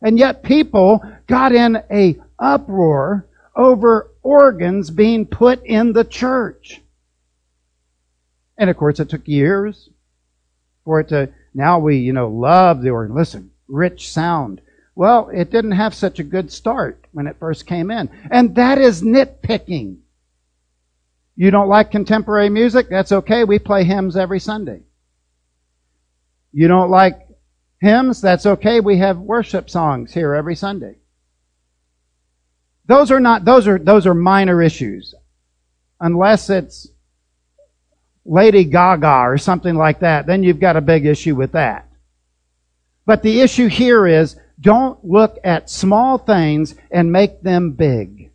And 0.00 0.18
yet 0.18 0.42
people 0.42 1.02
got 1.26 1.52
in 1.52 1.76
a 1.90 2.16
uproar 2.38 3.26
over 3.54 4.10
organs 4.22 4.90
being 4.90 5.26
put 5.26 5.64
in 5.64 5.92
the 5.92 6.04
church. 6.04 6.80
And 8.56 8.70
of 8.70 8.76
course, 8.76 9.00
it 9.00 9.08
took 9.08 9.26
years 9.26 9.88
for 10.84 11.00
it 11.00 11.08
to, 11.08 11.30
now 11.54 11.78
we, 11.78 11.96
you 11.98 12.12
know, 12.12 12.28
love 12.28 12.82
the 12.82 12.90
organ. 12.90 13.14
Listen, 13.14 13.50
rich 13.68 14.10
sound. 14.10 14.60
Well, 14.94 15.28
it 15.28 15.50
didn't 15.50 15.72
have 15.72 15.94
such 15.94 16.18
a 16.18 16.24
good 16.24 16.50
start 16.50 17.04
when 17.12 17.26
it 17.26 17.38
first 17.38 17.66
came 17.66 17.90
in. 17.90 18.10
And 18.30 18.54
that 18.56 18.78
is 18.78 19.02
nitpicking. 19.02 19.98
You 21.36 21.52
don't 21.52 21.68
like 21.68 21.92
contemporary 21.92 22.48
music? 22.48 22.88
That's 22.88 23.12
okay. 23.12 23.44
We 23.44 23.60
play 23.60 23.84
hymns 23.84 24.16
every 24.16 24.40
Sunday. 24.40 24.82
You 26.52 26.66
don't 26.66 26.90
like 26.90 27.28
hymns? 27.80 28.20
That's 28.20 28.44
okay. 28.44 28.80
We 28.80 28.98
have 28.98 29.18
worship 29.18 29.70
songs 29.70 30.12
here 30.12 30.34
every 30.34 30.56
Sunday. 30.56 30.96
Those 32.88 33.10
are 33.10 33.20
not, 33.20 33.44
those 33.44 33.68
are, 33.68 33.78
those 33.78 34.06
are 34.06 34.14
minor 34.14 34.62
issues. 34.62 35.14
Unless 36.00 36.50
it's 36.50 36.88
Lady 38.24 38.64
Gaga 38.64 39.24
or 39.26 39.38
something 39.38 39.74
like 39.74 40.00
that, 40.00 40.26
then 40.26 40.42
you've 40.42 40.58
got 40.58 40.76
a 40.76 40.80
big 40.80 41.04
issue 41.06 41.36
with 41.36 41.52
that. 41.52 41.88
But 43.06 43.22
the 43.22 43.40
issue 43.40 43.68
here 43.68 44.06
is 44.06 44.36
don't 44.60 45.02
look 45.04 45.38
at 45.44 45.70
small 45.70 46.18
things 46.18 46.74
and 46.90 47.12
make 47.12 47.42
them 47.42 47.72
big. 47.72 48.30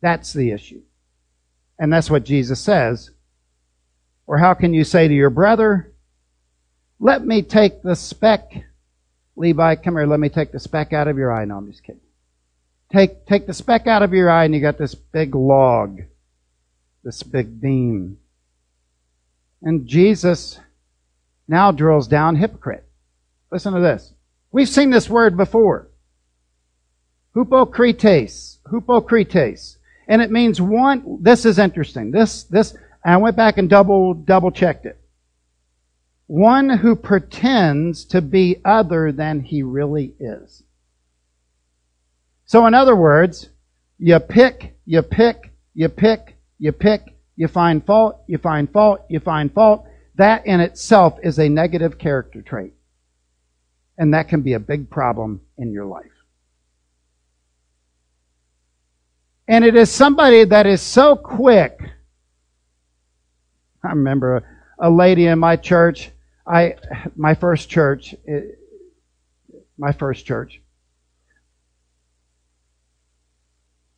That's 0.00 0.32
the 0.32 0.50
issue. 0.50 0.82
And 1.78 1.92
that's 1.92 2.10
what 2.10 2.24
Jesus 2.24 2.60
says. 2.60 3.10
Or 4.26 4.38
how 4.38 4.54
can 4.54 4.74
you 4.74 4.84
say 4.84 5.06
to 5.06 5.14
your 5.14 5.30
brother, 5.30 5.92
let 6.98 7.24
me 7.24 7.42
take 7.42 7.82
the 7.82 7.94
speck, 7.94 8.64
Levi, 9.36 9.76
come 9.76 9.94
here, 9.94 10.06
let 10.06 10.20
me 10.20 10.28
take 10.28 10.50
the 10.50 10.60
speck 10.60 10.92
out 10.92 11.08
of 11.08 11.18
your 11.18 11.32
eye. 11.32 11.44
No, 11.44 11.56
I'm 11.58 11.70
just 11.70 11.82
kidding. 11.82 12.00
Take, 12.94 13.26
take 13.26 13.48
the 13.48 13.54
speck 13.54 13.88
out 13.88 14.04
of 14.04 14.12
your 14.12 14.30
eye 14.30 14.44
and 14.44 14.54
you 14.54 14.60
got 14.60 14.78
this 14.78 14.94
big 14.94 15.34
log, 15.34 16.02
this 17.02 17.24
big 17.24 17.60
beam. 17.60 18.18
And 19.62 19.88
Jesus 19.88 20.60
now 21.48 21.72
drills 21.72 22.06
down 22.06 22.36
hypocrite. 22.36 22.86
Listen 23.50 23.74
to 23.74 23.80
this. 23.80 24.12
We've 24.52 24.68
seen 24.68 24.90
this 24.90 25.10
word 25.10 25.36
before. 25.36 25.88
Hypocrites. 27.34 28.60
Hypocrites. 28.70 29.78
And 30.06 30.22
it 30.22 30.30
means 30.30 30.60
one, 30.60 31.18
this 31.20 31.44
is 31.44 31.58
interesting. 31.58 32.12
This, 32.12 32.44
this, 32.44 32.76
I 33.04 33.16
went 33.16 33.34
back 33.34 33.58
and 33.58 33.68
double, 33.68 34.14
double 34.14 34.52
checked 34.52 34.86
it. 34.86 35.00
One 36.28 36.68
who 36.68 36.94
pretends 36.94 38.04
to 38.06 38.22
be 38.22 38.60
other 38.64 39.10
than 39.10 39.40
he 39.40 39.64
really 39.64 40.14
is. 40.20 40.62
So 42.46 42.66
in 42.66 42.74
other 42.74 42.94
words, 42.94 43.48
you 43.98 44.18
pick, 44.18 44.76
you 44.84 45.02
pick, 45.02 45.50
you 45.74 45.88
pick, 45.88 46.36
you 46.58 46.72
pick, 46.72 47.14
you 47.36 47.48
find 47.48 47.84
fault, 47.84 48.22
you 48.26 48.38
find 48.38 48.70
fault, 48.70 49.00
you 49.08 49.20
find 49.20 49.52
fault. 49.52 49.86
That 50.16 50.46
in 50.46 50.60
itself 50.60 51.18
is 51.22 51.38
a 51.38 51.48
negative 51.48 51.98
character 51.98 52.42
trait. 52.42 52.72
And 53.98 54.14
that 54.14 54.28
can 54.28 54.42
be 54.42 54.52
a 54.52 54.60
big 54.60 54.90
problem 54.90 55.40
in 55.56 55.72
your 55.72 55.86
life. 55.86 56.10
And 59.46 59.64
it 59.64 59.76
is 59.76 59.90
somebody 59.90 60.44
that 60.44 60.66
is 60.66 60.80
so 60.80 61.16
quick. 61.16 61.78
I 63.84 63.88
remember 63.88 64.36
a, 64.36 64.88
a 64.88 64.90
lady 64.90 65.26
in 65.26 65.38
my 65.38 65.56
church, 65.56 66.10
I, 66.46 66.76
my 67.14 67.34
first 67.34 67.68
church, 67.68 68.14
it, 68.24 68.58
my 69.76 69.92
first 69.92 70.24
church. 70.24 70.60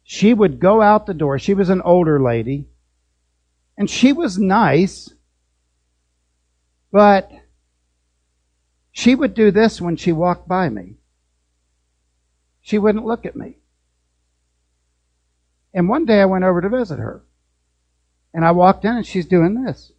She 0.08 0.32
would 0.32 0.60
go 0.60 0.80
out 0.80 1.06
the 1.06 1.14
door. 1.14 1.36
She 1.40 1.52
was 1.52 1.68
an 1.68 1.82
older 1.82 2.22
lady. 2.22 2.68
And 3.76 3.90
she 3.90 4.12
was 4.12 4.38
nice. 4.38 5.12
But 6.92 7.28
she 8.92 9.16
would 9.16 9.34
do 9.34 9.50
this 9.50 9.80
when 9.80 9.96
she 9.96 10.12
walked 10.12 10.46
by 10.46 10.68
me. 10.68 10.94
She 12.62 12.78
wouldn't 12.78 13.04
look 13.04 13.26
at 13.26 13.34
me. 13.34 13.58
And 15.74 15.88
one 15.88 16.06
day 16.06 16.20
I 16.20 16.26
went 16.26 16.44
over 16.44 16.60
to 16.60 16.68
visit 16.68 17.00
her. 17.00 17.24
And 18.32 18.44
I 18.44 18.52
walked 18.52 18.84
in 18.84 18.96
and 18.96 19.04
she's 19.04 19.26
doing 19.26 19.64
this. 19.64 19.90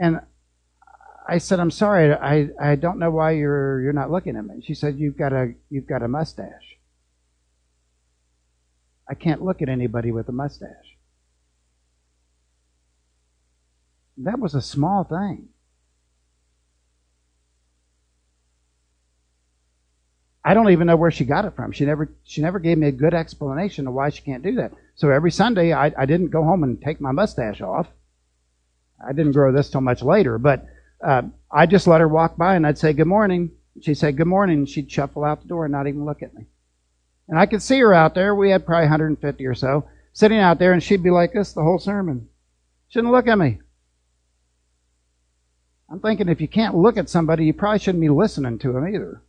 And 0.00 0.20
I 1.28 1.38
said, 1.38 1.60
I'm 1.60 1.70
sorry, 1.70 2.12
I, 2.12 2.48
I 2.60 2.74
don't 2.74 2.98
know 2.98 3.10
why 3.10 3.32
you're 3.32 3.80
you're 3.82 3.92
not 3.92 4.10
looking 4.10 4.36
at 4.36 4.44
me. 4.44 4.62
She 4.66 4.74
said, 4.74 4.98
You've 4.98 5.16
got 5.16 5.32
a 5.32 5.54
you've 5.70 5.86
got 5.86 6.02
a 6.02 6.08
mustache. 6.08 6.75
I 9.08 9.14
can't 9.14 9.42
look 9.42 9.62
at 9.62 9.68
anybody 9.68 10.10
with 10.10 10.28
a 10.28 10.32
mustache. 10.32 10.96
That 14.18 14.38
was 14.38 14.54
a 14.54 14.62
small 14.62 15.04
thing. 15.04 15.48
I 20.44 20.54
don't 20.54 20.70
even 20.70 20.86
know 20.86 20.96
where 20.96 21.10
she 21.10 21.24
got 21.24 21.44
it 21.44 21.56
from. 21.56 21.72
She 21.72 21.84
never 21.84 22.08
she 22.22 22.40
never 22.40 22.60
gave 22.60 22.78
me 22.78 22.86
a 22.86 22.92
good 22.92 23.14
explanation 23.14 23.88
of 23.88 23.94
why 23.94 24.10
she 24.10 24.22
can't 24.22 24.44
do 24.44 24.54
that. 24.56 24.72
So 24.94 25.10
every 25.10 25.32
Sunday 25.32 25.72
I, 25.72 25.92
I 25.98 26.06
didn't 26.06 26.28
go 26.28 26.44
home 26.44 26.62
and 26.62 26.80
take 26.80 27.00
my 27.00 27.10
mustache 27.10 27.60
off. 27.60 27.88
I 29.04 29.12
didn't 29.12 29.32
grow 29.32 29.52
this 29.52 29.70
till 29.70 29.80
much 29.80 30.02
later, 30.02 30.38
but 30.38 30.64
uh, 31.04 31.22
I 31.50 31.66
just 31.66 31.88
let 31.88 32.00
her 32.00 32.08
walk 32.08 32.36
by 32.36 32.54
and 32.54 32.64
I'd 32.64 32.78
say 32.78 32.92
good 32.92 33.08
morning. 33.08 33.50
She'd 33.82 33.96
say 33.96 34.12
good 34.12 34.28
morning 34.28 34.66
she'd 34.66 34.90
shuffle 34.90 35.24
out 35.24 35.42
the 35.42 35.48
door 35.48 35.64
and 35.64 35.72
not 35.72 35.88
even 35.88 36.04
look 36.04 36.22
at 36.22 36.32
me. 36.32 36.46
And 37.28 37.38
I 37.38 37.46
could 37.46 37.62
see 37.62 37.78
her 37.80 37.92
out 37.92 38.14
there. 38.14 38.34
We 38.34 38.50
had 38.50 38.66
probably 38.66 38.84
150 38.84 39.46
or 39.46 39.54
so 39.54 39.88
sitting 40.12 40.38
out 40.38 40.58
there 40.58 40.72
and 40.72 40.82
she'd 40.82 41.02
be 41.02 41.10
like 41.10 41.34
this 41.34 41.52
the 41.52 41.62
whole 41.62 41.78
sermon. 41.78 42.28
She 42.88 42.98
didn't 42.98 43.10
look 43.10 43.26
at 43.26 43.38
me. 43.38 43.58
I'm 45.90 46.00
thinking 46.00 46.28
if 46.28 46.40
you 46.40 46.48
can't 46.48 46.74
look 46.74 46.96
at 46.96 47.10
somebody, 47.10 47.44
you 47.44 47.52
probably 47.52 47.78
shouldn't 47.78 48.00
be 48.00 48.08
listening 48.08 48.58
to 48.60 48.72
them 48.72 48.88
either. 48.88 49.22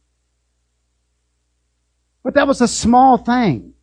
But 2.24 2.36
that 2.36 2.48
was 2.48 2.62
a 2.62 2.68
small 2.68 3.18
thing. 3.18 3.74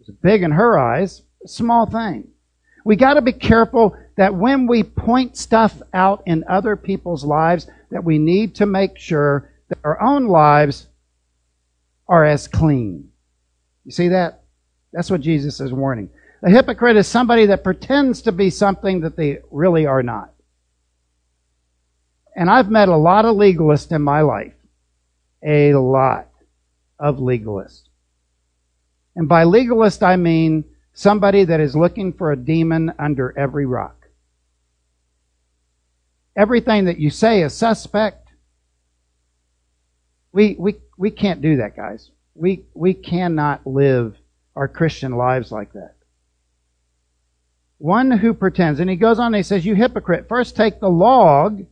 It 0.00 0.06
was 0.06 0.16
big 0.16 0.42
in 0.42 0.50
her 0.50 0.78
eyes, 0.78 1.22
a 1.44 1.48
small 1.48 1.86
thing. 1.86 2.28
We 2.84 2.96
got 2.96 3.14
to 3.14 3.22
be 3.22 3.32
careful 3.32 3.96
that 4.16 4.34
when 4.34 4.66
we 4.66 4.82
point 4.82 5.36
stuff 5.36 5.80
out 5.94 6.22
in 6.26 6.44
other 6.48 6.74
people's 6.74 7.24
lives, 7.24 7.68
that 7.90 8.04
we 8.04 8.18
need 8.18 8.56
to 8.56 8.66
make 8.66 8.98
sure 8.98 9.50
that 9.68 9.78
our 9.84 10.00
own 10.02 10.26
lives 10.26 10.87
are 12.08 12.24
as 12.24 12.48
clean. 12.48 13.10
You 13.84 13.92
see 13.92 14.08
that? 14.08 14.42
That's 14.92 15.10
what 15.10 15.20
Jesus 15.20 15.60
is 15.60 15.72
warning. 15.72 16.10
A 16.42 16.50
hypocrite 16.50 16.96
is 16.96 17.06
somebody 17.06 17.46
that 17.46 17.64
pretends 17.64 18.22
to 18.22 18.32
be 18.32 18.50
something 18.50 19.00
that 19.00 19.16
they 19.16 19.38
really 19.50 19.86
are 19.86 20.02
not. 20.02 20.32
And 22.36 22.48
I've 22.48 22.70
met 22.70 22.88
a 22.88 22.96
lot 22.96 23.24
of 23.24 23.36
legalists 23.36 23.90
in 23.90 24.02
my 24.02 24.20
life. 24.20 24.54
A 25.42 25.74
lot 25.74 26.28
of 26.98 27.16
legalists. 27.16 27.82
And 29.16 29.28
by 29.28 29.44
legalist, 29.44 30.02
I 30.02 30.16
mean 30.16 30.64
somebody 30.94 31.44
that 31.44 31.60
is 31.60 31.74
looking 31.74 32.12
for 32.12 32.30
a 32.30 32.36
demon 32.36 32.92
under 32.98 33.36
every 33.36 33.66
rock. 33.66 34.08
Everything 36.36 36.84
that 36.84 36.98
you 36.98 37.10
say 37.10 37.42
is 37.42 37.52
suspect. 37.52 38.27
We, 40.32 40.56
we, 40.58 40.76
we 40.96 41.10
can't 41.10 41.40
do 41.40 41.56
that, 41.56 41.76
guys. 41.76 42.10
We, 42.34 42.64
we 42.74 42.94
cannot 42.94 43.66
live 43.66 44.16
our 44.54 44.68
Christian 44.68 45.12
lives 45.12 45.50
like 45.50 45.72
that. 45.72 45.94
One 47.78 48.10
who 48.10 48.34
pretends, 48.34 48.80
and 48.80 48.90
he 48.90 48.96
goes 48.96 49.18
on 49.18 49.26
and 49.26 49.36
he 49.36 49.42
says, 49.42 49.64
You 49.64 49.74
hypocrite, 49.74 50.28
first 50.28 50.56
take 50.56 50.80
the 50.80 50.90
log 50.90 51.64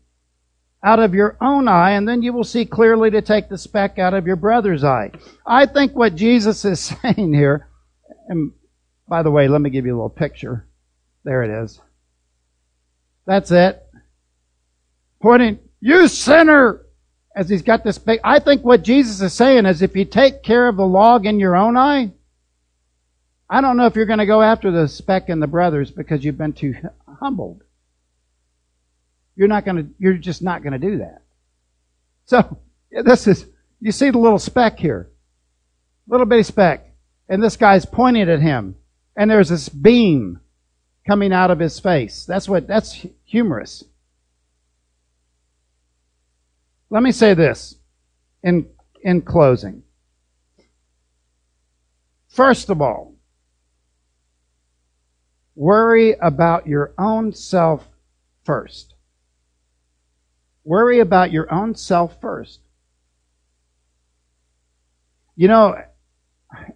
out 0.84 1.00
of 1.00 1.14
your 1.14 1.36
own 1.40 1.66
eye, 1.66 1.92
and 1.92 2.08
then 2.08 2.22
you 2.22 2.32
will 2.32 2.44
see 2.44 2.64
clearly 2.64 3.10
to 3.10 3.20
take 3.20 3.48
the 3.48 3.58
speck 3.58 3.98
out 3.98 4.14
of 4.14 4.26
your 4.26 4.36
brother's 4.36 4.84
eye. 4.84 5.10
I 5.44 5.66
think 5.66 5.96
what 5.96 6.14
Jesus 6.14 6.64
is 6.64 6.80
saying 7.02 7.34
here, 7.34 7.68
and 8.28 8.52
by 9.08 9.24
the 9.24 9.30
way, 9.32 9.48
let 9.48 9.60
me 9.60 9.70
give 9.70 9.84
you 9.84 9.94
a 9.94 9.96
little 9.96 10.08
picture. 10.08 10.68
There 11.24 11.42
it 11.42 11.64
is. 11.64 11.80
That's 13.26 13.50
it. 13.50 13.82
Pointing, 15.20 15.58
you 15.80 16.06
sinner! 16.06 16.85
As 17.36 17.50
he's 17.50 17.62
got 17.62 17.84
this 17.84 17.98
big, 17.98 18.18
I 18.24 18.38
think 18.38 18.64
what 18.64 18.82
Jesus 18.82 19.20
is 19.20 19.34
saying 19.34 19.66
is 19.66 19.82
if 19.82 19.94
you 19.94 20.06
take 20.06 20.42
care 20.42 20.66
of 20.68 20.76
the 20.76 20.86
log 20.86 21.26
in 21.26 21.38
your 21.38 21.54
own 21.54 21.76
eye, 21.76 22.10
I 23.48 23.60
don't 23.60 23.76
know 23.76 23.86
if 23.86 23.94
you're 23.94 24.06
going 24.06 24.18
to 24.20 24.26
go 24.26 24.42
after 24.42 24.70
the 24.70 24.88
speck 24.88 25.28
in 25.28 25.38
the 25.38 25.46
brothers 25.46 25.90
because 25.90 26.24
you've 26.24 26.38
been 26.38 26.54
too 26.54 26.74
humbled. 27.20 27.62
You're 29.36 29.48
not 29.48 29.66
going 29.66 29.76
to, 29.76 29.90
you're 29.98 30.14
just 30.14 30.42
not 30.42 30.62
going 30.62 30.72
to 30.72 30.78
do 30.78 30.98
that. 30.98 31.22
So, 32.24 32.58
this 32.90 33.26
is, 33.26 33.46
you 33.80 33.92
see 33.92 34.10
the 34.10 34.18
little 34.18 34.38
speck 34.38 34.78
here. 34.78 35.10
Little 36.08 36.26
bitty 36.26 36.42
speck. 36.42 36.90
And 37.28 37.42
this 37.42 37.56
guy's 37.56 37.84
pointing 37.84 38.30
at 38.30 38.40
him. 38.40 38.76
And 39.14 39.30
there's 39.30 39.50
this 39.50 39.68
beam 39.68 40.40
coming 41.06 41.32
out 41.32 41.50
of 41.50 41.58
his 41.58 41.78
face. 41.78 42.24
That's 42.24 42.48
what, 42.48 42.66
that's 42.66 43.06
humorous. 43.24 43.84
Let 46.90 47.02
me 47.02 47.12
say 47.12 47.34
this 47.34 47.74
in, 48.42 48.68
in 49.02 49.22
closing. 49.22 49.82
First 52.28 52.70
of 52.70 52.80
all, 52.80 53.14
worry 55.54 56.14
about 56.20 56.66
your 56.66 56.92
own 56.98 57.32
self 57.32 57.88
first. 58.44 58.94
Worry 60.64 61.00
about 61.00 61.32
your 61.32 61.52
own 61.52 61.74
self 61.74 62.20
first. 62.20 62.60
You 65.34 65.48
know, 65.48 65.76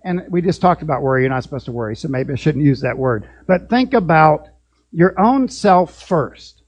and 0.05 0.23
we 0.31 0.43
just 0.43 0.61
talked 0.61 0.83
about 0.83 1.03
worry. 1.03 1.23
You're 1.23 1.31
not 1.31 1.43
supposed 1.43 1.67
to 1.67 1.73
worry, 1.73 1.97
so 1.97 2.09
maybe 2.09 2.33
I 2.33 2.37
shouldn't 2.37 2.65
use 2.65 2.81
that 2.81 2.99
word. 2.99 3.29
But 3.47 3.69
think 3.69 3.95
about 3.95 4.49
your 4.93 5.19
own 5.21 5.49
self 5.49 6.03
first. 6.03 6.60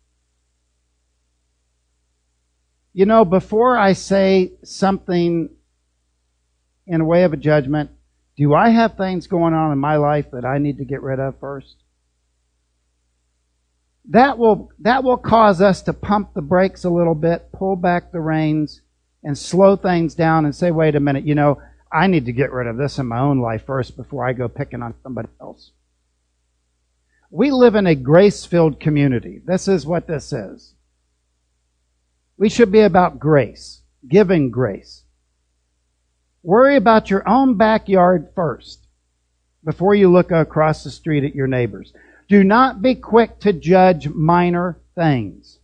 You 2.92 3.06
know, 3.06 3.24
before 3.24 3.78
I 3.78 3.94
say 3.94 4.52
something 4.64 5.50
in 6.86 7.00
a 7.00 7.04
way 7.04 7.24
of 7.24 7.32
a 7.32 7.36
judgment, 7.36 7.90
do 8.36 8.54
I 8.54 8.70
have 8.70 8.96
things 8.96 9.26
going 9.26 9.54
on 9.54 9.72
in 9.72 9.78
my 9.78 9.96
life 9.96 10.30
that 10.32 10.44
I 10.44 10.58
need 10.58 10.78
to 10.78 10.84
get 10.84 11.02
rid 11.02 11.18
of 11.18 11.38
first? 11.40 11.76
that 14.08 14.36
will, 14.38 14.70
that 14.80 15.04
will 15.04 15.16
cause 15.16 15.60
us 15.60 15.82
to 15.82 15.92
pump 15.92 16.34
the 16.34 16.42
brakes 16.42 16.84
a 16.84 16.90
little 16.90 17.14
bit, 17.14 17.52
pull 17.52 17.76
back 17.76 18.10
the 18.10 18.20
reins, 18.20 18.80
and 19.22 19.38
slow 19.38 19.76
things 19.76 20.14
down 20.14 20.44
and 20.44 20.54
say, 20.54 20.70
wait 20.70 20.96
a 20.96 21.00
minute, 21.00 21.24
you 21.24 21.34
know, 21.34 21.60
I 21.92 22.08
need 22.08 22.26
to 22.26 22.32
get 22.32 22.50
rid 22.50 22.66
of 22.66 22.76
this 22.76 22.98
in 22.98 23.06
my 23.06 23.20
own 23.20 23.40
life 23.40 23.64
first 23.66 23.96
before 23.96 24.26
I 24.26 24.32
go 24.32 24.48
picking 24.48 24.82
on 24.82 24.94
somebody 25.02 25.28
else. 25.40 25.70
We 27.30 27.50
live 27.50 27.74
in 27.74 27.86
a 27.86 27.94
grace 27.94 28.44
filled 28.44 28.80
community. 28.80 29.40
This 29.44 29.68
is 29.68 29.86
what 29.86 30.06
this 30.06 30.32
is. 30.32 30.74
We 32.42 32.48
should 32.48 32.72
be 32.72 32.80
about 32.80 33.20
grace, 33.20 33.82
giving 34.08 34.50
grace. 34.50 35.04
Worry 36.42 36.74
about 36.74 37.08
your 37.08 37.22
own 37.28 37.56
backyard 37.56 38.30
first 38.34 38.88
before 39.62 39.94
you 39.94 40.10
look 40.10 40.32
across 40.32 40.82
the 40.82 40.90
street 40.90 41.22
at 41.22 41.36
your 41.36 41.46
neighbors. 41.46 41.92
Do 42.28 42.42
not 42.42 42.82
be 42.82 42.96
quick 42.96 43.38
to 43.42 43.52
judge 43.52 44.08
minor 44.08 44.80
things. 44.96 45.60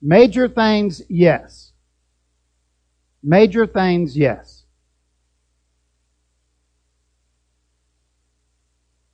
Major 0.00 0.46
things, 0.46 1.02
yes. 1.08 1.72
Major 3.24 3.66
things, 3.66 4.16
yes. 4.16 4.62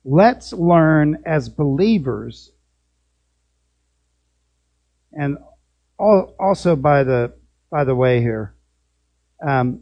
Let's 0.05 0.53
learn 0.53 1.23
as 1.25 1.49
believers, 1.49 2.51
and 5.11 5.39
also 5.99 6.75
by 6.75 7.03
the 7.03 7.33
by 7.69 7.83
the 7.83 7.95
way 7.95 8.21
here, 8.21 8.53
um, 9.45 9.81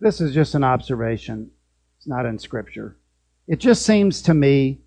this 0.00 0.20
is 0.20 0.32
just 0.32 0.54
an 0.54 0.64
observation. 0.64 1.50
It's 1.98 2.06
not 2.06 2.26
in 2.26 2.38
Scripture. 2.38 2.96
It 3.46 3.58
just 3.58 3.84
seems 3.84 4.22
to 4.22 4.34
me 4.34 4.80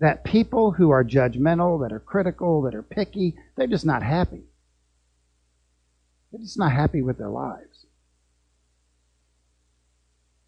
that 0.00 0.24
people 0.24 0.72
who 0.72 0.90
are 0.90 1.04
judgmental, 1.04 1.82
that 1.82 1.92
are 1.92 2.00
critical, 2.00 2.62
that 2.62 2.74
are 2.74 2.82
picky, 2.82 3.36
they're 3.56 3.66
just 3.66 3.84
not 3.84 4.02
happy. 4.02 4.42
They're 6.32 6.40
just 6.40 6.58
not 6.58 6.72
happy 6.72 7.02
with 7.02 7.18
their 7.18 7.28
lives. 7.28 7.86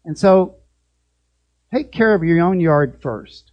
And 0.05 0.17
so, 0.17 0.55
take 1.73 1.91
care 1.91 2.13
of 2.13 2.23
your 2.23 2.41
own 2.41 2.59
yard 2.59 2.99
first. 3.01 3.51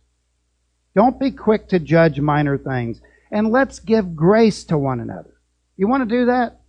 Don't 0.95 1.21
be 1.21 1.31
quick 1.31 1.69
to 1.69 1.79
judge 1.79 2.19
minor 2.19 2.59
things. 2.59 3.01
And 3.31 3.51
let's 3.51 3.79
give 3.79 4.17
grace 4.17 4.65
to 4.65 4.79
one 4.79 5.01
another. 5.01 5.35
You 5.77 5.89
want 5.89 6.09
to 6.09 6.17
do 6.17 6.27
that? 6.27 6.61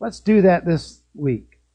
Let's 0.00 0.20
do 0.20 0.42
that 0.42 0.66
this 0.66 1.02
week. 1.14 1.55